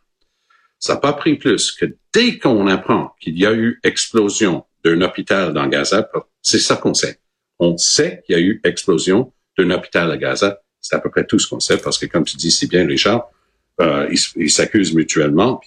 Ça 0.78 0.94
n'a 0.94 1.00
pas 1.00 1.12
pris 1.12 1.36
plus 1.36 1.72
que 1.72 1.86
dès 2.12 2.38
qu'on 2.38 2.66
apprend 2.68 3.14
qu'il 3.20 3.38
y 3.38 3.46
a 3.46 3.52
eu 3.52 3.80
explosion 3.82 4.64
d'un 4.84 5.00
hôpital 5.00 5.52
dans 5.52 5.66
Gaza, 5.66 6.08
c'est 6.42 6.58
ça 6.58 6.76
qu'on 6.76 6.94
sait. 6.94 7.18
On 7.58 7.76
sait 7.76 8.22
qu'il 8.24 8.36
y 8.36 8.38
a 8.38 8.42
eu 8.42 8.60
explosion 8.64 9.32
d'un 9.56 9.70
hôpital 9.70 10.10
à 10.10 10.16
Gaza. 10.16 10.60
C'est 10.80 10.94
à 10.94 11.00
peu 11.00 11.10
près 11.10 11.26
tout 11.26 11.38
ce 11.38 11.48
qu'on 11.48 11.60
sait 11.60 11.78
parce 11.78 11.98
que, 11.98 12.06
comme 12.06 12.24
tu 12.24 12.36
dis 12.36 12.52
si 12.52 12.68
bien, 12.68 12.86
Richard, 12.86 13.28
euh, 13.80 14.12
ils 14.36 14.50
s'accusent 14.50 14.94
mutuellement. 14.94 15.60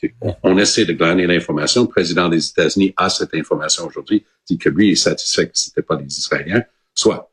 On, 0.43 0.57
essaie 0.57 0.85
de 0.85 0.93
glaner 0.93 1.27
l'information. 1.27 1.83
Le 1.83 1.87
président 1.87 2.27
des 2.27 2.45
États-Unis 2.45 2.93
a 2.97 3.09
cette 3.09 3.33
information 3.33 3.87
aujourd'hui, 3.87 4.25
dit 4.47 4.57
que 4.57 4.69
lui 4.69 4.91
est 4.91 4.95
satisfait 4.95 5.47
que 5.47 5.53
c'était 5.53 5.81
pas 5.81 5.95
des 5.95 6.17
Israéliens. 6.17 6.63
Soit. 6.93 7.31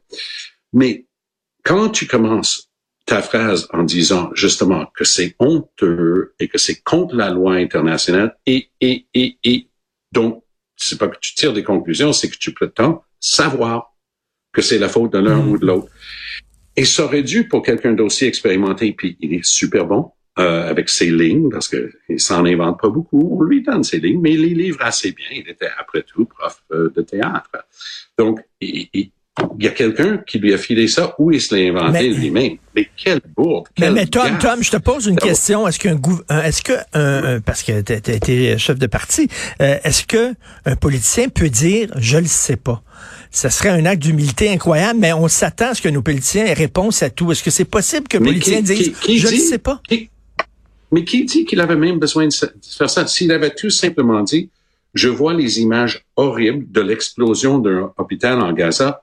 Mais 0.72 1.06
quand 1.64 1.88
tu 1.88 2.06
commences 2.06 2.67
ta 3.08 3.22
phrase 3.22 3.66
en 3.72 3.84
disant 3.84 4.30
justement 4.34 4.84
que 4.94 5.04
c'est 5.04 5.34
honteux 5.38 6.34
et 6.38 6.46
que 6.46 6.58
c'est 6.58 6.82
contre 6.82 7.16
la 7.16 7.30
loi 7.30 7.54
internationale 7.54 8.36
et, 8.44 8.68
et, 8.82 9.06
et, 9.14 9.38
et, 9.44 9.68
donc, 10.12 10.44
c'est 10.76 10.98
pas 10.98 11.08
que 11.08 11.16
tu 11.18 11.34
tires 11.34 11.54
des 11.54 11.64
conclusions, 11.64 12.12
c'est 12.12 12.28
que 12.28 12.36
tu 12.36 12.52
prétends 12.52 13.02
savoir 13.18 13.94
que 14.52 14.60
c'est 14.60 14.78
la 14.78 14.90
faute 14.90 15.12
de 15.14 15.18
l'un 15.18 15.40
ou 15.46 15.56
de 15.56 15.66
l'autre. 15.66 15.88
Et 16.76 16.84
ça 16.84 17.06
aurait 17.06 17.22
dû 17.22 17.48
pour 17.48 17.62
quelqu'un 17.62 17.94
d'aussi 17.94 18.26
expérimenté, 18.26 18.92
puis 18.92 19.16
il 19.20 19.32
est 19.32 19.44
super 19.44 19.86
bon 19.86 20.12
euh, 20.38 20.68
avec 20.68 20.90
ses 20.90 21.10
lignes, 21.10 21.48
parce 21.48 21.66
que 21.66 21.90
il 22.10 22.20
s'en 22.20 22.44
invente 22.44 22.78
pas 22.78 22.90
beaucoup. 22.90 23.38
On 23.40 23.42
lui 23.42 23.62
donne 23.62 23.84
ses 23.84 24.00
lignes, 24.00 24.20
mais 24.20 24.34
il 24.34 24.42
les 24.42 24.54
livre 24.54 24.82
assez 24.82 25.12
bien. 25.12 25.28
Il 25.32 25.48
était 25.48 25.70
après 25.78 26.02
tout 26.02 26.26
prof 26.26 26.62
euh, 26.72 26.90
de 26.94 27.02
théâtre. 27.02 27.50
Donc, 28.18 28.40
il, 28.60 28.88
il, 28.92 29.12
il 29.58 29.64
y 29.64 29.68
a 29.68 29.72
quelqu'un 29.72 30.18
qui 30.26 30.38
lui 30.38 30.52
a 30.54 30.58
filé 30.58 30.88
ça 30.88 31.14
ou 31.18 31.30
il 31.30 31.40
se 31.40 31.54
l'a 31.54 31.68
inventé 31.68 32.08
lui-même. 32.08 32.56
Mais 32.74 32.88
quelle 32.96 33.20
bourde! 33.36 33.66
mais, 33.78 33.90
mais, 33.90 34.06
Tom, 34.06 34.38
Tom, 34.40 34.62
je 34.62 34.70
te 34.70 34.76
pose 34.76 35.06
une 35.06 35.18
question. 35.18 35.66
Est-ce 35.66 35.78
qu'un 35.78 35.98
est-ce 36.44 36.62
que 36.62 36.72
un, 36.94 37.40
parce 37.40 37.62
que 37.62 37.80
tu 37.80 37.92
as 37.92 38.14
été 38.14 38.56
chef 38.58 38.78
de 38.78 38.86
parti, 38.86 39.28
euh, 39.60 39.78
est-ce 39.84 40.04
que 40.04 40.34
un 40.64 40.76
politicien 40.76 41.28
peut 41.28 41.50
dire 41.50 41.90
je 41.96 42.18
le 42.18 42.26
sais 42.26 42.56
pas? 42.56 42.82
Ça 43.30 43.50
serait 43.50 43.68
un 43.68 43.84
acte 43.84 44.02
d'humilité 44.02 44.50
incroyable, 44.50 44.98
mais 45.00 45.12
on 45.12 45.28
s'attend 45.28 45.70
à 45.70 45.74
ce 45.74 45.82
que 45.82 45.88
nos 45.88 46.02
politiciens 46.02 46.46
aient 46.46 46.54
réponse 46.54 47.02
à 47.02 47.10
tout. 47.10 47.30
Est-ce 47.30 47.42
que 47.42 47.50
c'est 47.50 47.64
possible 47.64 48.08
qu'un 48.08 48.20
politicien 48.20 48.62
dise 48.62 48.92
je 49.06 49.28
ne 49.28 49.40
sais 49.40 49.58
pas? 49.58 49.80
mais 50.90 51.04
qui 51.04 51.26
dit 51.26 51.44
qu'il 51.44 51.60
avait 51.60 51.76
même 51.76 51.98
besoin 51.98 52.26
de 52.26 52.32
faire 52.32 52.88
ça? 52.88 53.06
S'il 53.06 53.30
avait 53.32 53.54
tout 53.54 53.68
simplement 53.70 54.22
dit 54.22 54.48
je 54.98 55.08
vois 55.08 55.32
les 55.32 55.60
images 55.60 56.04
horribles 56.16 56.70
de 56.70 56.80
l'explosion 56.80 57.58
d'un 57.58 57.92
hôpital 57.96 58.40
en 58.40 58.52
Gaza. 58.52 59.00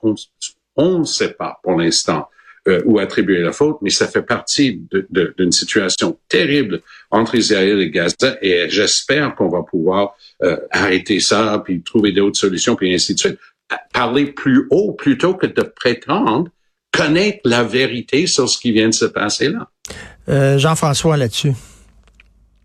On 0.76 0.98
ne 0.98 1.04
sait 1.04 1.32
pas 1.32 1.58
pour 1.62 1.78
l'instant 1.78 2.28
euh, 2.68 2.82
où 2.84 2.98
attribuer 2.98 3.40
la 3.40 3.52
faute, 3.52 3.78
mais 3.80 3.90
ça 3.90 4.06
fait 4.06 4.22
partie 4.22 4.82
d'une 5.10 5.52
situation 5.52 6.18
terrible 6.28 6.82
entre 7.10 7.34
Israël 7.34 7.80
et 7.80 7.90
Gaza 7.90 8.36
et 8.42 8.68
j'espère 8.68 9.34
qu'on 9.34 9.48
va 9.48 9.62
pouvoir 9.62 10.14
euh, 10.42 10.58
arrêter 10.70 11.18
ça, 11.18 11.62
puis 11.64 11.80
trouver 11.82 12.12
d'autres 12.12 12.38
solutions, 12.38 12.76
puis 12.76 12.94
ainsi 12.94 13.14
de 13.14 13.18
suite. 13.18 13.38
Parler 13.92 14.26
plus 14.26 14.66
haut 14.70 14.92
plutôt 14.92 15.34
que 15.34 15.46
de 15.46 15.62
prétendre 15.62 16.50
connaître 16.92 17.40
la 17.44 17.62
vérité 17.62 18.26
sur 18.26 18.48
ce 18.48 18.58
qui 18.58 18.72
vient 18.72 18.88
de 18.88 18.94
se 18.94 19.06
passer 19.06 19.48
là. 19.48 19.68
Euh, 20.28 20.58
Jean-François 20.58 21.16
là-dessus. 21.16 21.52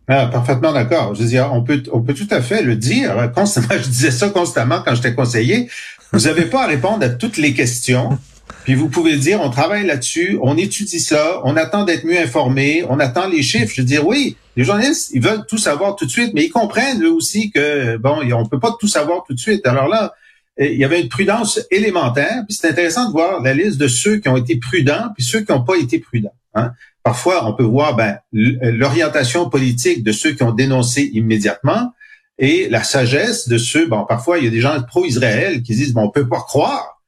Ah, 0.07 0.27
parfaitement 0.27 0.73
d'accord. 0.73 1.15
Je 1.15 1.21
veux 1.21 1.27
dire, 1.27 1.49
on 1.53 1.63
peut, 1.63 1.83
on 1.91 2.01
peut 2.01 2.13
tout 2.13 2.27
à 2.31 2.41
fait 2.41 2.63
le 2.63 2.75
dire 2.75 3.31
constamment. 3.33 3.67
Je 3.71 3.87
disais 3.87 4.11
ça 4.11 4.29
constamment 4.29 4.81
quand 4.83 4.95
j'étais 4.95 5.13
conseiller. 5.13 5.69
Vous 6.11 6.21
n'avez 6.21 6.45
pas 6.45 6.63
à 6.63 6.67
répondre 6.67 7.05
à 7.05 7.09
toutes 7.09 7.37
les 7.37 7.53
questions. 7.53 8.17
Puis 8.63 8.75
vous 8.75 8.89
pouvez 8.89 9.15
dire, 9.15 9.41
on 9.41 9.49
travaille 9.49 9.85
là-dessus, 9.85 10.37
on 10.41 10.57
étudie 10.57 10.99
ça, 10.99 11.41
on 11.45 11.55
attend 11.55 11.83
d'être 11.83 12.05
mieux 12.05 12.19
informé, 12.19 12.83
on 12.89 12.99
attend 12.99 13.27
les 13.27 13.41
chiffres. 13.41 13.71
Je 13.73 13.81
veux 13.81 13.87
dire, 13.87 14.05
oui, 14.05 14.35
les 14.55 14.63
journalistes, 14.63 15.11
ils 15.13 15.21
veulent 15.21 15.45
tout 15.47 15.57
savoir 15.57 15.95
tout 15.95 16.05
de 16.05 16.11
suite, 16.11 16.33
mais 16.33 16.45
ils 16.45 16.49
comprennent 16.49 17.03
eux 17.03 17.11
aussi 17.11 17.51
que 17.51 17.97
bon, 17.97 18.19
on 18.33 18.45
peut 18.45 18.59
pas 18.59 18.75
tout 18.79 18.87
savoir 18.87 19.23
tout 19.25 19.33
de 19.33 19.39
suite. 19.39 19.65
Alors 19.65 19.87
là, 19.87 20.13
il 20.59 20.77
y 20.77 20.83
avait 20.83 21.01
une 21.01 21.09
prudence 21.09 21.59
élémentaire. 21.71 22.43
Puis 22.47 22.57
c'est 22.59 22.69
intéressant 22.69 23.07
de 23.07 23.11
voir 23.11 23.41
la 23.41 23.53
liste 23.53 23.77
de 23.77 23.87
ceux 23.87 24.17
qui 24.17 24.29
ont 24.29 24.37
été 24.37 24.57
prudents 24.57 25.09
puis 25.15 25.23
ceux 25.23 25.41
qui 25.41 25.51
n'ont 25.51 25.63
pas 25.63 25.77
été 25.77 25.99
prudents. 25.99 26.35
Hein. 26.53 26.73
Parfois, 27.03 27.47
on 27.47 27.53
peut 27.53 27.63
voir 27.63 27.95
ben, 27.95 28.19
l'orientation 28.31 29.49
politique 29.49 30.03
de 30.03 30.11
ceux 30.11 30.33
qui 30.33 30.43
ont 30.43 30.51
dénoncé 30.51 31.09
immédiatement 31.13 31.93
et 32.37 32.69
la 32.69 32.83
sagesse 32.83 33.47
de 33.47 33.57
ceux, 33.57 33.87
bon, 33.87 34.05
parfois, 34.05 34.39
il 34.39 34.45
y 34.45 34.47
a 34.47 34.51
des 34.51 34.61
gens 34.61 34.81
pro-Israël 34.81 35.61
qui 35.63 35.75
disent, 35.75 35.93
bon, 35.93 36.03
on 36.03 36.09
peut 36.09 36.27
pas 36.27 36.41
croire 36.41 37.01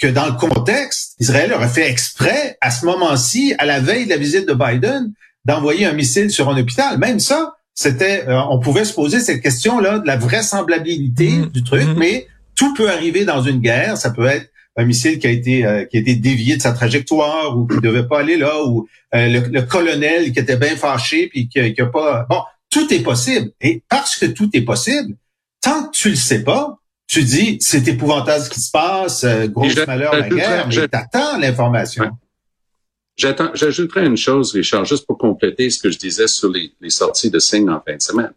que 0.00 0.06
dans 0.06 0.26
le 0.26 0.32
contexte, 0.32 1.14
Israël 1.18 1.52
aurait 1.52 1.68
fait 1.68 1.90
exprès, 1.90 2.56
à 2.60 2.70
ce 2.70 2.86
moment-ci, 2.86 3.54
à 3.58 3.66
la 3.66 3.80
veille 3.80 4.04
de 4.04 4.10
la 4.10 4.16
visite 4.16 4.46
de 4.46 4.54
Biden, 4.54 5.12
d'envoyer 5.44 5.86
un 5.86 5.92
missile 5.92 6.30
sur 6.30 6.48
un 6.48 6.58
hôpital. 6.58 6.98
Même 6.98 7.20
ça, 7.20 7.54
c'était, 7.74 8.26
euh, 8.28 8.40
on 8.50 8.60
pouvait 8.60 8.84
se 8.84 8.92
poser 8.92 9.20
cette 9.20 9.42
question-là 9.42 9.98
de 9.98 10.06
la 10.06 10.16
vraisemblabilité 10.16 11.30
mmh. 11.30 11.46
du 11.46 11.64
truc, 11.64 11.84
mmh. 11.84 11.94
mais 11.98 12.26
tout 12.54 12.74
peut 12.74 12.90
arriver 12.90 13.24
dans 13.24 13.42
une 13.42 13.60
guerre. 13.60 13.96
Ça 13.96 14.10
peut 14.10 14.26
être 14.26 14.50
un 14.78 14.84
missile 14.84 15.18
qui 15.18 15.26
a 15.26 15.30
été 15.30 15.66
euh, 15.66 15.84
qui 15.84 15.96
a 15.96 16.00
été 16.00 16.14
dévié 16.14 16.56
de 16.56 16.62
sa 16.62 16.72
trajectoire 16.72 17.58
ou 17.58 17.66
qui 17.66 17.80
devait 17.80 18.06
pas 18.06 18.20
aller 18.20 18.36
là 18.36 18.64
ou 18.64 18.88
euh, 19.14 19.40
le, 19.50 19.62
colonel 19.62 20.32
qui 20.32 20.38
était 20.38 20.56
bien 20.56 20.76
fâché 20.76 21.26
puis 21.26 21.48
qui, 21.48 21.74
qui 21.74 21.80
a 21.80 21.86
pas 21.86 22.26
bon 22.30 22.40
tout 22.70 22.92
est 22.94 23.02
possible. 23.02 23.50
Et 23.60 23.82
parce 23.88 24.16
que 24.16 24.26
tout 24.26 24.48
est 24.54 24.62
possible 24.62 25.16
tant 25.60 25.88
que 25.88 25.90
tu 25.90 26.10
le 26.10 26.16
sais 26.16 26.44
pas 26.44 26.78
tu 27.08 27.24
dis 27.24 27.58
c'est 27.60 27.88
épouvantable 27.88 28.44
ce 28.44 28.50
qui 28.50 28.60
se 28.60 28.70
passe 28.70 29.24
euh, 29.24 29.48
gros 29.48 29.66
malheur 29.86 30.14
la 30.14 30.28
guerre 30.28 30.68
mais 30.68 30.88
t'attends 30.88 31.38
l'information. 31.38 32.10
J'attends, 33.16 33.50
j'ajouterais 33.52 34.06
une 34.06 34.16
chose, 34.16 34.52
Richard, 34.52 34.84
juste 34.84 35.04
pour 35.04 35.18
compléter 35.18 35.70
ce 35.70 35.82
que 35.82 35.90
je 35.90 35.98
disais 35.98 36.28
sur 36.28 36.52
les, 36.52 36.70
les 36.80 36.90
sorties 36.90 37.30
de 37.30 37.40
signes 37.40 37.68
en 37.68 37.82
fin 37.84 37.96
de 37.96 38.00
semaine. 38.00 38.30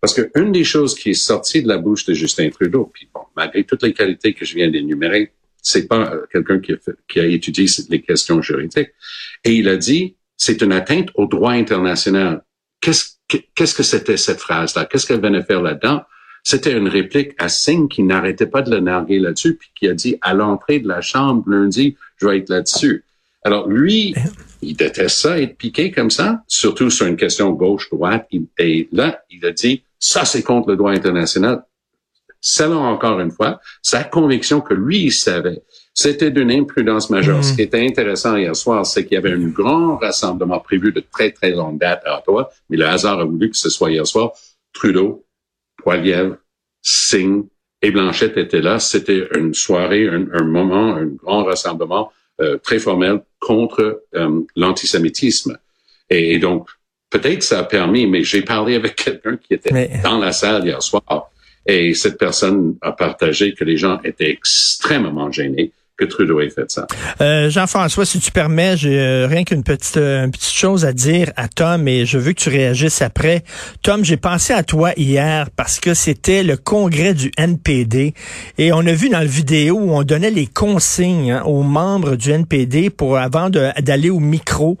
Parce 0.00 0.14
que 0.14 0.32
une 0.34 0.50
des 0.50 0.64
choses 0.64 0.96
qui 0.96 1.10
est 1.10 1.14
sortie 1.14 1.62
de 1.62 1.68
la 1.68 1.78
bouche 1.78 2.04
de 2.06 2.12
Justin 2.12 2.50
Trudeau, 2.50 2.90
puis 2.92 3.08
bon, 3.14 3.20
malgré 3.36 3.62
toutes 3.62 3.84
les 3.84 3.92
qualités 3.92 4.34
que 4.34 4.44
je 4.44 4.56
viens 4.56 4.68
d'énumérer, 4.68 5.32
c'est 5.66 5.88
pas 5.88 6.12
euh, 6.12 6.26
quelqu'un 6.32 6.60
qui, 6.60 6.72
a 6.72 6.76
qui 7.08 7.18
a 7.18 7.26
étudié 7.26 7.66
les 7.88 8.00
questions 8.00 8.40
juridiques. 8.40 8.90
Et 9.42 9.52
il 9.54 9.68
a 9.68 9.76
dit, 9.76 10.14
c'est 10.36 10.62
une 10.62 10.72
atteinte 10.72 11.08
au 11.16 11.26
droit 11.26 11.52
international. 11.52 12.44
Qu'est-ce 12.80 13.74
que, 13.74 13.82
c'était 13.82 14.16
cette 14.16 14.38
phrase-là? 14.38 14.84
Qu'est-ce 14.84 15.06
qu'elle 15.08 15.20
venait 15.20 15.42
faire 15.42 15.62
là-dedans? 15.62 16.02
C'était 16.44 16.72
une 16.72 16.86
réplique 16.86 17.32
à 17.38 17.48
Singh 17.48 17.88
qui 17.88 18.04
n'arrêtait 18.04 18.46
pas 18.46 18.62
de 18.62 18.70
le 18.70 18.78
narguer 18.78 19.18
là-dessus, 19.18 19.56
puis 19.56 19.70
qui 19.74 19.88
a 19.88 19.94
dit, 19.94 20.16
à 20.20 20.34
l'entrée 20.34 20.78
de 20.78 20.86
la 20.86 21.00
chambre 21.00 21.42
lundi, 21.48 21.96
je 22.18 22.28
vais 22.28 22.38
être 22.38 22.48
là-dessus. 22.48 23.04
Alors, 23.42 23.68
lui, 23.68 24.14
il 24.62 24.76
déteste 24.76 25.18
ça, 25.18 25.40
être 25.40 25.56
piqué 25.56 25.90
comme 25.90 26.12
ça, 26.12 26.44
surtout 26.46 26.90
sur 26.90 27.06
une 27.06 27.16
question 27.16 27.50
gauche-droite. 27.50 28.28
Et 28.58 28.88
là, 28.92 29.20
il 29.30 29.44
a 29.44 29.50
dit, 29.50 29.82
ça, 29.98 30.24
c'est 30.24 30.44
contre 30.44 30.70
le 30.70 30.76
droit 30.76 30.92
international. 30.92 31.64
Selon, 32.40 32.80
encore 32.84 33.18
une 33.20 33.30
fois, 33.30 33.60
sa 33.82 34.04
conviction 34.04 34.60
que 34.60 34.74
lui, 34.74 35.04
il 35.04 35.12
savait. 35.12 35.62
C'était 35.94 36.30
d'une 36.30 36.50
imprudence 36.50 37.08
majeure. 37.10 37.38
Mhm. 37.38 37.42
Ce 37.42 37.52
qui 37.54 37.62
était 37.62 37.84
intéressant 37.84 38.36
hier 38.36 38.54
soir, 38.54 38.84
c'est 38.84 39.04
qu'il 39.04 39.14
y 39.14 39.18
avait 39.18 39.32
un 39.32 39.48
grand 39.48 39.96
rassemblement 39.96 40.60
prévu 40.60 40.92
de 40.92 41.00
très, 41.00 41.30
très 41.32 41.50
longue 41.52 41.78
date 41.78 42.02
à 42.04 42.18
Ottawa, 42.18 42.50
mais 42.68 42.76
le 42.76 42.86
hasard 42.86 43.18
a 43.20 43.24
voulu 43.24 43.50
que 43.50 43.56
ce 43.56 43.70
soit 43.70 43.90
hier 43.90 44.06
soir. 44.06 44.32
Trudeau, 44.72 45.24
Poilievre, 45.82 46.36
Singh 46.82 47.46
et 47.82 47.90
Blanchette 47.90 48.36
étaient 48.36 48.60
là. 48.60 48.78
C'était 48.78 49.26
une 49.36 49.54
soirée, 49.54 50.06
un, 50.08 50.26
un 50.32 50.44
moment, 50.44 50.94
un 50.94 51.06
grand 51.06 51.44
rassemblement 51.44 52.12
euh, 52.42 52.58
très 52.58 52.78
formel 52.78 53.22
contre 53.40 54.02
euh, 54.14 54.40
l'antisémitisme. 54.56 55.56
Et, 56.10 56.34
et 56.34 56.38
donc, 56.38 56.68
peut-être 57.10 57.42
ça 57.42 57.60
a 57.60 57.64
permis, 57.64 58.06
mais 58.06 58.22
j'ai 58.22 58.42
parlé 58.42 58.74
avec 58.74 58.96
quelqu'un 58.96 59.36
qui 59.38 59.54
était 59.54 59.72
Mais- 59.72 60.00
dans 60.04 60.18
la 60.18 60.32
salle 60.32 60.66
hier 60.66 60.82
soir 60.82 61.30
et 61.66 61.94
cette 61.94 62.18
personne 62.18 62.76
a 62.80 62.92
partagé 62.92 63.54
que 63.54 63.64
les 63.64 63.76
gens 63.76 64.00
étaient 64.02 64.30
extrêmement 64.30 65.32
gênés 65.32 65.72
Euh, 67.22 67.48
Jean-François, 67.48 68.04
si 68.04 68.20
tu 68.20 68.30
permets, 68.30 68.76
j'ai 68.76 69.00
euh, 69.00 69.26
rien 69.26 69.44
qu'une 69.44 69.62
petite, 69.62 69.96
euh, 69.96 70.26
une 70.26 70.30
petite 70.30 70.52
chose 70.52 70.84
à 70.84 70.92
dire 70.92 71.32
à 71.36 71.48
Tom 71.48 71.88
et 71.88 72.04
je 72.04 72.18
veux 72.18 72.34
que 72.34 72.40
tu 72.40 72.50
réagisses 72.50 73.00
après. 73.00 73.44
Tom, 73.80 74.04
j'ai 74.04 74.18
pensé 74.18 74.52
à 74.52 74.62
toi 74.62 74.92
hier 74.98 75.48
parce 75.56 75.80
que 75.80 75.94
c'était 75.94 76.42
le 76.42 76.58
congrès 76.58 77.14
du 77.14 77.30
NPD 77.38 78.12
et 78.58 78.72
on 78.74 78.80
a 78.80 78.92
vu 78.92 79.08
dans 79.08 79.20
le 79.20 79.26
vidéo 79.26 79.76
où 79.76 79.92
on 79.92 80.02
donnait 80.02 80.30
les 80.30 80.46
consignes 80.46 81.32
hein, 81.32 81.42
aux 81.46 81.62
membres 81.62 82.16
du 82.16 82.30
NPD 82.30 82.90
pour 82.90 83.16
avant 83.16 83.48
d'aller 83.48 84.10
au 84.10 84.20
micro 84.20 84.76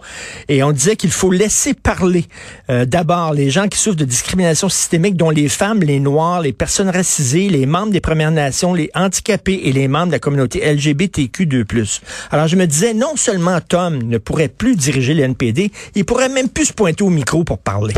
et 0.48 0.62
on 0.62 0.72
disait 0.72 0.96
qu'il 0.96 1.12
faut 1.12 1.30
laisser 1.30 1.72
parler 1.72 2.26
d'abord 2.68 3.32
les 3.32 3.48
gens 3.48 3.68
qui 3.68 3.78
souffrent 3.78 3.96
de 3.96 4.04
discrimination 4.04 4.68
systémique, 4.68 5.16
dont 5.16 5.30
les 5.30 5.48
femmes, 5.48 5.80
les 5.80 6.00
noirs, 6.00 6.42
les 6.42 6.52
personnes 6.52 6.90
racisées, 6.90 7.48
les 7.48 7.64
membres 7.64 7.92
des 7.92 8.00
Premières 8.00 8.30
Nations, 8.30 8.74
les 8.74 8.90
handicapés 8.94 9.60
et 9.64 9.72
les 9.72 9.88
membres 9.88 10.08
de 10.08 10.12
la 10.12 10.18
communauté 10.18 10.62
LGBTQ2+. 11.06 12.00
Alors 12.30 12.48
je 12.48 12.56
me 12.56 12.66
disais, 12.66 12.94
non 12.94 13.16
seulement 13.16 13.60
Tom 13.60 14.02
ne 14.02 14.18
pourrait 14.18 14.48
plus 14.48 14.76
diriger 14.76 15.14
le 15.14 15.22
NPD, 15.24 15.70
il 15.94 16.04
pourrait 16.04 16.28
même 16.28 16.48
plus 16.48 16.66
se 16.66 16.72
pointer 16.72 17.04
au 17.04 17.10
micro 17.10 17.44
pour 17.44 17.58
parler. 17.58 17.94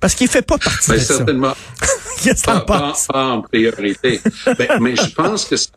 Parce 0.00 0.14
qu'il 0.14 0.28
fait 0.28 0.42
pas 0.42 0.58
partie 0.58 0.90
Mais 0.90 0.98
de 0.98 1.02
ça. 1.02 1.16
certainement 1.16 1.54
Qu'est-ce 2.22 2.42
que 2.42 2.46
t'en 2.46 2.60
pas, 2.60 2.94
pas 3.08 3.26
en 3.26 3.42
priorité. 3.42 4.20
mais, 4.58 4.68
mais 4.80 4.96
je 4.96 5.12
pense 5.14 5.44
que 5.44 5.56
ça, 5.56 5.70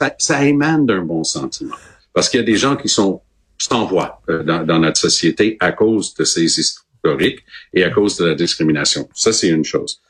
ça, 0.00 0.14
ça 0.18 0.44
émane 0.44 0.86
d'un 0.86 1.02
bon 1.02 1.22
sentiment. 1.24 1.76
Parce 2.12 2.28
qu'il 2.28 2.40
y 2.40 2.42
a 2.42 2.46
des 2.46 2.56
gens 2.56 2.76
qui 2.76 2.88
sont 2.88 3.20
sans 3.58 3.86
voix 3.86 4.20
euh, 4.28 4.42
dans, 4.42 4.64
dans 4.66 4.78
notre 4.78 4.98
société 4.98 5.56
à 5.60 5.72
cause 5.72 6.14
de 6.14 6.24
ces 6.24 6.42
historiques 6.58 7.40
et 7.72 7.84
à 7.84 7.90
cause 7.90 8.16
de 8.16 8.26
la 8.26 8.34
discrimination. 8.34 9.08
Ça, 9.14 9.32
c'est 9.32 9.48
une 9.48 9.64
chose. 9.64 10.00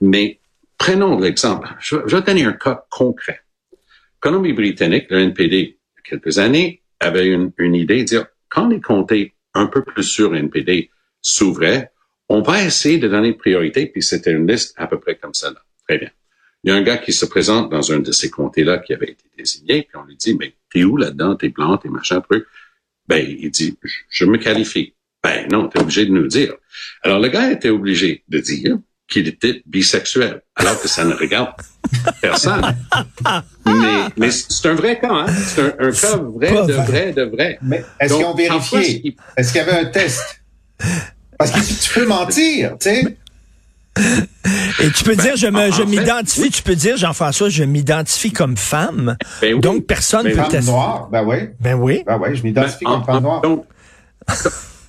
Mais 0.00 0.38
prenons 0.78 1.18
l'exemple. 1.18 1.68
Je, 1.80 1.96
je 2.06 2.16
vais 2.16 2.22
donner 2.22 2.44
un 2.44 2.52
cas 2.52 2.84
concret. 2.90 3.40
Colombie-Britannique, 4.22 5.06
le 5.10 5.18
NPD, 5.18 5.56
il 5.58 5.66
y 5.66 5.98
a 5.98 6.02
quelques 6.08 6.38
années, 6.38 6.80
avait 7.00 7.26
une, 7.26 7.74
idée 7.74 7.98
de 7.98 8.04
dire, 8.04 8.26
quand 8.48 8.68
les 8.68 8.80
comtés 8.80 9.34
un 9.52 9.66
peu 9.66 9.82
plus 9.82 10.04
sur 10.04 10.34
NPD 10.34 10.90
s'ouvraient, 11.20 11.90
on 12.28 12.40
va 12.40 12.62
essayer 12.62 12.98
de 12.98 13.08
donner 13.08 13.32
priorité, 13.32 13.86
puis 13.86 14.00
c'était 14.00 14.30
une 14.30 14.46
liste 14.46 14.74
à 14.78 14.86
peu 14.86 15.00
près 15.00 15.16
comme 15.16 15.34
ça. 15.34 15.50
Là. 15.50 15.60
Très 15.88 15.98
bien. 15.98 16.10
Il 16.62 16.70
y 16.70 16.72
a 16.72 16.76
un 16.76 16.82
gars 16.82 16.98
qui 16.98 17.12
se 17.12 17.26
présente 17.26 17.68
dans 17.68 17.90
un 17.90 17.98
de 17.98 18.12
ces 18.12 18.30
comtés-là 18.30 18.78
qui 18.78 18.94
avait 18.94 19.10
été 19.10 19.24
désigné, 19.36 19.82
puis 19.82 19.96
on 20.00 20.04
lui 20.04 20.14
dit, 20.14 20.36
mais 20.38 20.54
t'es 20.72 20.84
où 20.84 20.96
là-dedans, 20.96 21.34
t'es 21.34 21.48
blanc, 21.48 21.76
t'es 21.78 21.88
machin, 21.88 22.20
truc. 22.20 22.46
Ben, 23.08 23.26
il 23.28 23.50
dit, 23.50 23.76
je, 23.82 23.96
je 24.08 24.24
me 24.24 24.38
qualifie. 24.38 24.94
Ben 25.20 25.48
non, 25.50 25.68
t'es 25.68 25.80
obligé 25.80 26.06
de 26.06 26.12
nous 26.12 26.28
dire. 26.28 26.54
Alors 27.02 27.18
le 27.18 27.28
gars 27.28 27.50
était 27.50 27.70
obligé 27.70 28.22
de 28.28 28.38
dire 28.38 28.78
qu'il 29.12 29.28
était 29.28 29.62
bisexuel, 29.66 30.40
alors 30.56 30.80
que 30.80 30.88
ça 30.88 31.04
ne 31.04 31.14
regarde 31.14 31.50
personne. 32.20 32.74
mais 33.66 33.72
mais 34.16 34.30
c'est 34.30 34.68
un 34.68 34.74
vrai 34.74 34.98
cas, 34.98 35.08
hein? 35.12 35.26
C'est 35.46 35.60
un, 35.62 35.86
un 35.88 35.92
cas 35.92 36.16
vrai, 36.16 36.66
de 36.66 36.72
vrai. 36.72 37.12
de 37.12 37.22
vrai. 37.22 37.58
Mais 37.62 37.84
est-ce 38.00 38.14
qu'ils 38.14 38.24
ont 38.24 38.34
vérifié? 38.34 39.16
Est-ce 39.36 39.52
qu'il 39.52 39.60
y 39.60 39.64
avait 39.64 39.78
un 39.80 39.84
test? 39.86 40.20
Parce 41.38 41.50
que 41.50 41.60
tu 41.60 41.90
peux 41.94 42.06
mentir, 42.06 42.76
tu 42.80 42.88
sais. 42.90 43.16
Et 44.80 44.90
tu 44.90 45.04
peux 45.04 45.14
dire, 45.16 45.36
je 45.36 45.46
me, 45.48 45.68
en- 45.68 45.70
je 45.72 45.82
m'identifie, 45.82 46.50
tu 46.50 46.62
peux 46.62 46.74
dire, 46.74 46.96
Jean-François, 46.96 47.50
je 47.50 47.62
m'identifie 47.64 48.32
comme 48.32 48.56
femme. 48.56 49.16
Ben 49.42 49.54
oui. 49.54 49.60
Donc, 49.60 49.84
personne 49.86 50.24
Ben 50.24 50.30
peut. 50.34 50.40
Femme 50.42 50.50
tester. 50.50 50.70
noire, 50.70 51.08
ben 51.12 51.22
oui. 51.24 51.36
Ben 51.60 51.74
oui. 51.74 52.02
Ben 52.06 52.18
oui, 52.20 52.34
je 52.34 52.42
m'identifie 52.42 52.84
Ben, 52.84 52.90
comme 52.92 53.00
en- 53.02 53.04
femme 53.04 53.22
noire. 53.22 53.40
Donc, 53.42 53.66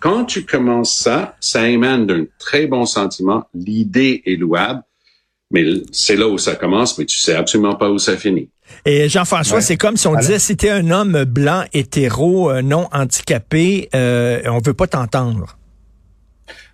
quand 0.04 0.26
tu 0.26 0.46
commences 0.46 0.98
ça, 0.98 1.36
ça 1.39 1.70
émane 1.70 2.06
d'un 2.06 2.26
très 2.38 2.68
bon 2.68 2.86
sentiment. 2.86 3.46
L'idée 3.54 4.22
est 4.26 4.36
louable, 4.36 4.82
mais 5.50 5.63
c'est 5.94 6.18
là 6.18 6.28
où 6.28 6.38
ça 6.38 6.56
commence, 6.56 6.98
mais 6.98 7.06
tu 7.06 7.18
sais 7.18 7.34
absolument 7.36 7.76
pas 7.76 7.89
où 7.89 7.98
ça 8.00 8.18
finit. 8.18 8.50
Et 8.86 9.08
Jean-François, 9.08 9.58
Ouais. 9.58 9.62
c'est 9.62 9.78
comme 9.78 9.96
si 9.96 10.08
on 10.08 10.12
Alors- 10.12 10.22
disait, 10.22 10.39
si 10.39 10.58
t'es 10.58 10.70
un 10.70 10.89
homme 10.92 11.24
blanc, 11.24 11.63
hétéro, 11.72 12.52
euh, 12.52 12.62
non 12.62 12.89
handicapé, 12.92 13.88
euh, 13.96 14.42
on 14.48 14.60
veut 14.60 14.74
pas 14.74 14.88
t'entendre. 14.88 15.58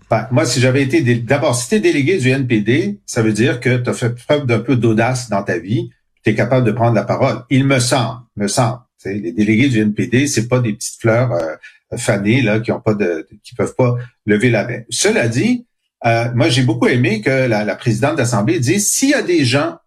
Ben, 0.10 0.28
moi, 0.32 0.46
si 0.46 0.60
j'avais 0.60 0.82
été 0.82 1.02
dé- 1.02 1.16
d'abord, 1.20 1.54
si 1.56 1.70
t'es 1.70 1.80
délégué 1.80 2.18
du 2.18 2.30
NPD, 2.30 3.00
ça 3.06 3.22
veut 3.22 3.34
dire 3.34 3.60
que 3.60 3.78
tu 3.78 3.90
as 3.92 3.94
fait 3.94 4.16
preuve 4.26 4.48
d'un 4.48 4.60
peu 4.60 4.76
d'audace 4.76 5.30
dans 5.30 5.44
ta 5.44 5.60
vie, 5.60 5.92
tu 6.24 6.32
es 6.32 6.36
capable 6.36 6.66
de 6.66 6.72
prendre 6.72 6.96
la 6.96 7.04
parole. 7.04 7.44
Il 7.52 7.66
me 7.68 7.78
semble, 7.80 8.22
me 8.38 8.48
semble. 8.48 8.80
Les 9.06 9.32
délégués 9.32 9.70
du 9.70 9.80
NPD, 9.80 10.28
c'est 10.28 10.48
pas 10.48 10.60
des 10.60 10.74
petites 10.74 11.00
fleurs 11.00 11.32
euh, 11.32 11.56
fanées 11.98 12.42
là 12.42 12.60
qui 12.60 12.72
ont 12.72 12.82
pas 12.82 12.96
qui 13.44 13.56
peuvent 13.56 13.76
pas 13.76 13.96
lever 14.26 14.50
la 14.50 14.68
main. 14.68 14.82
Cela 14.90 15.28
dit, 15.28 15.66
euh, 16.06 16.30
moi 16.36 16.50
j'ai 16.50 16.64
beaucoup 16.64 16.88
aimé 16.88 17.22
que 17.22 17.30
la, 17.30 17.64
la 17.64 17.76
présidente 17.76 18.18
d'assemblée 18.18 18.60
dise 18.60 18.92
s'il 18.92 19.10
y 19.10 19.14
a 19.14 19.22
des 19.22 19.46
gens 19.46 19.78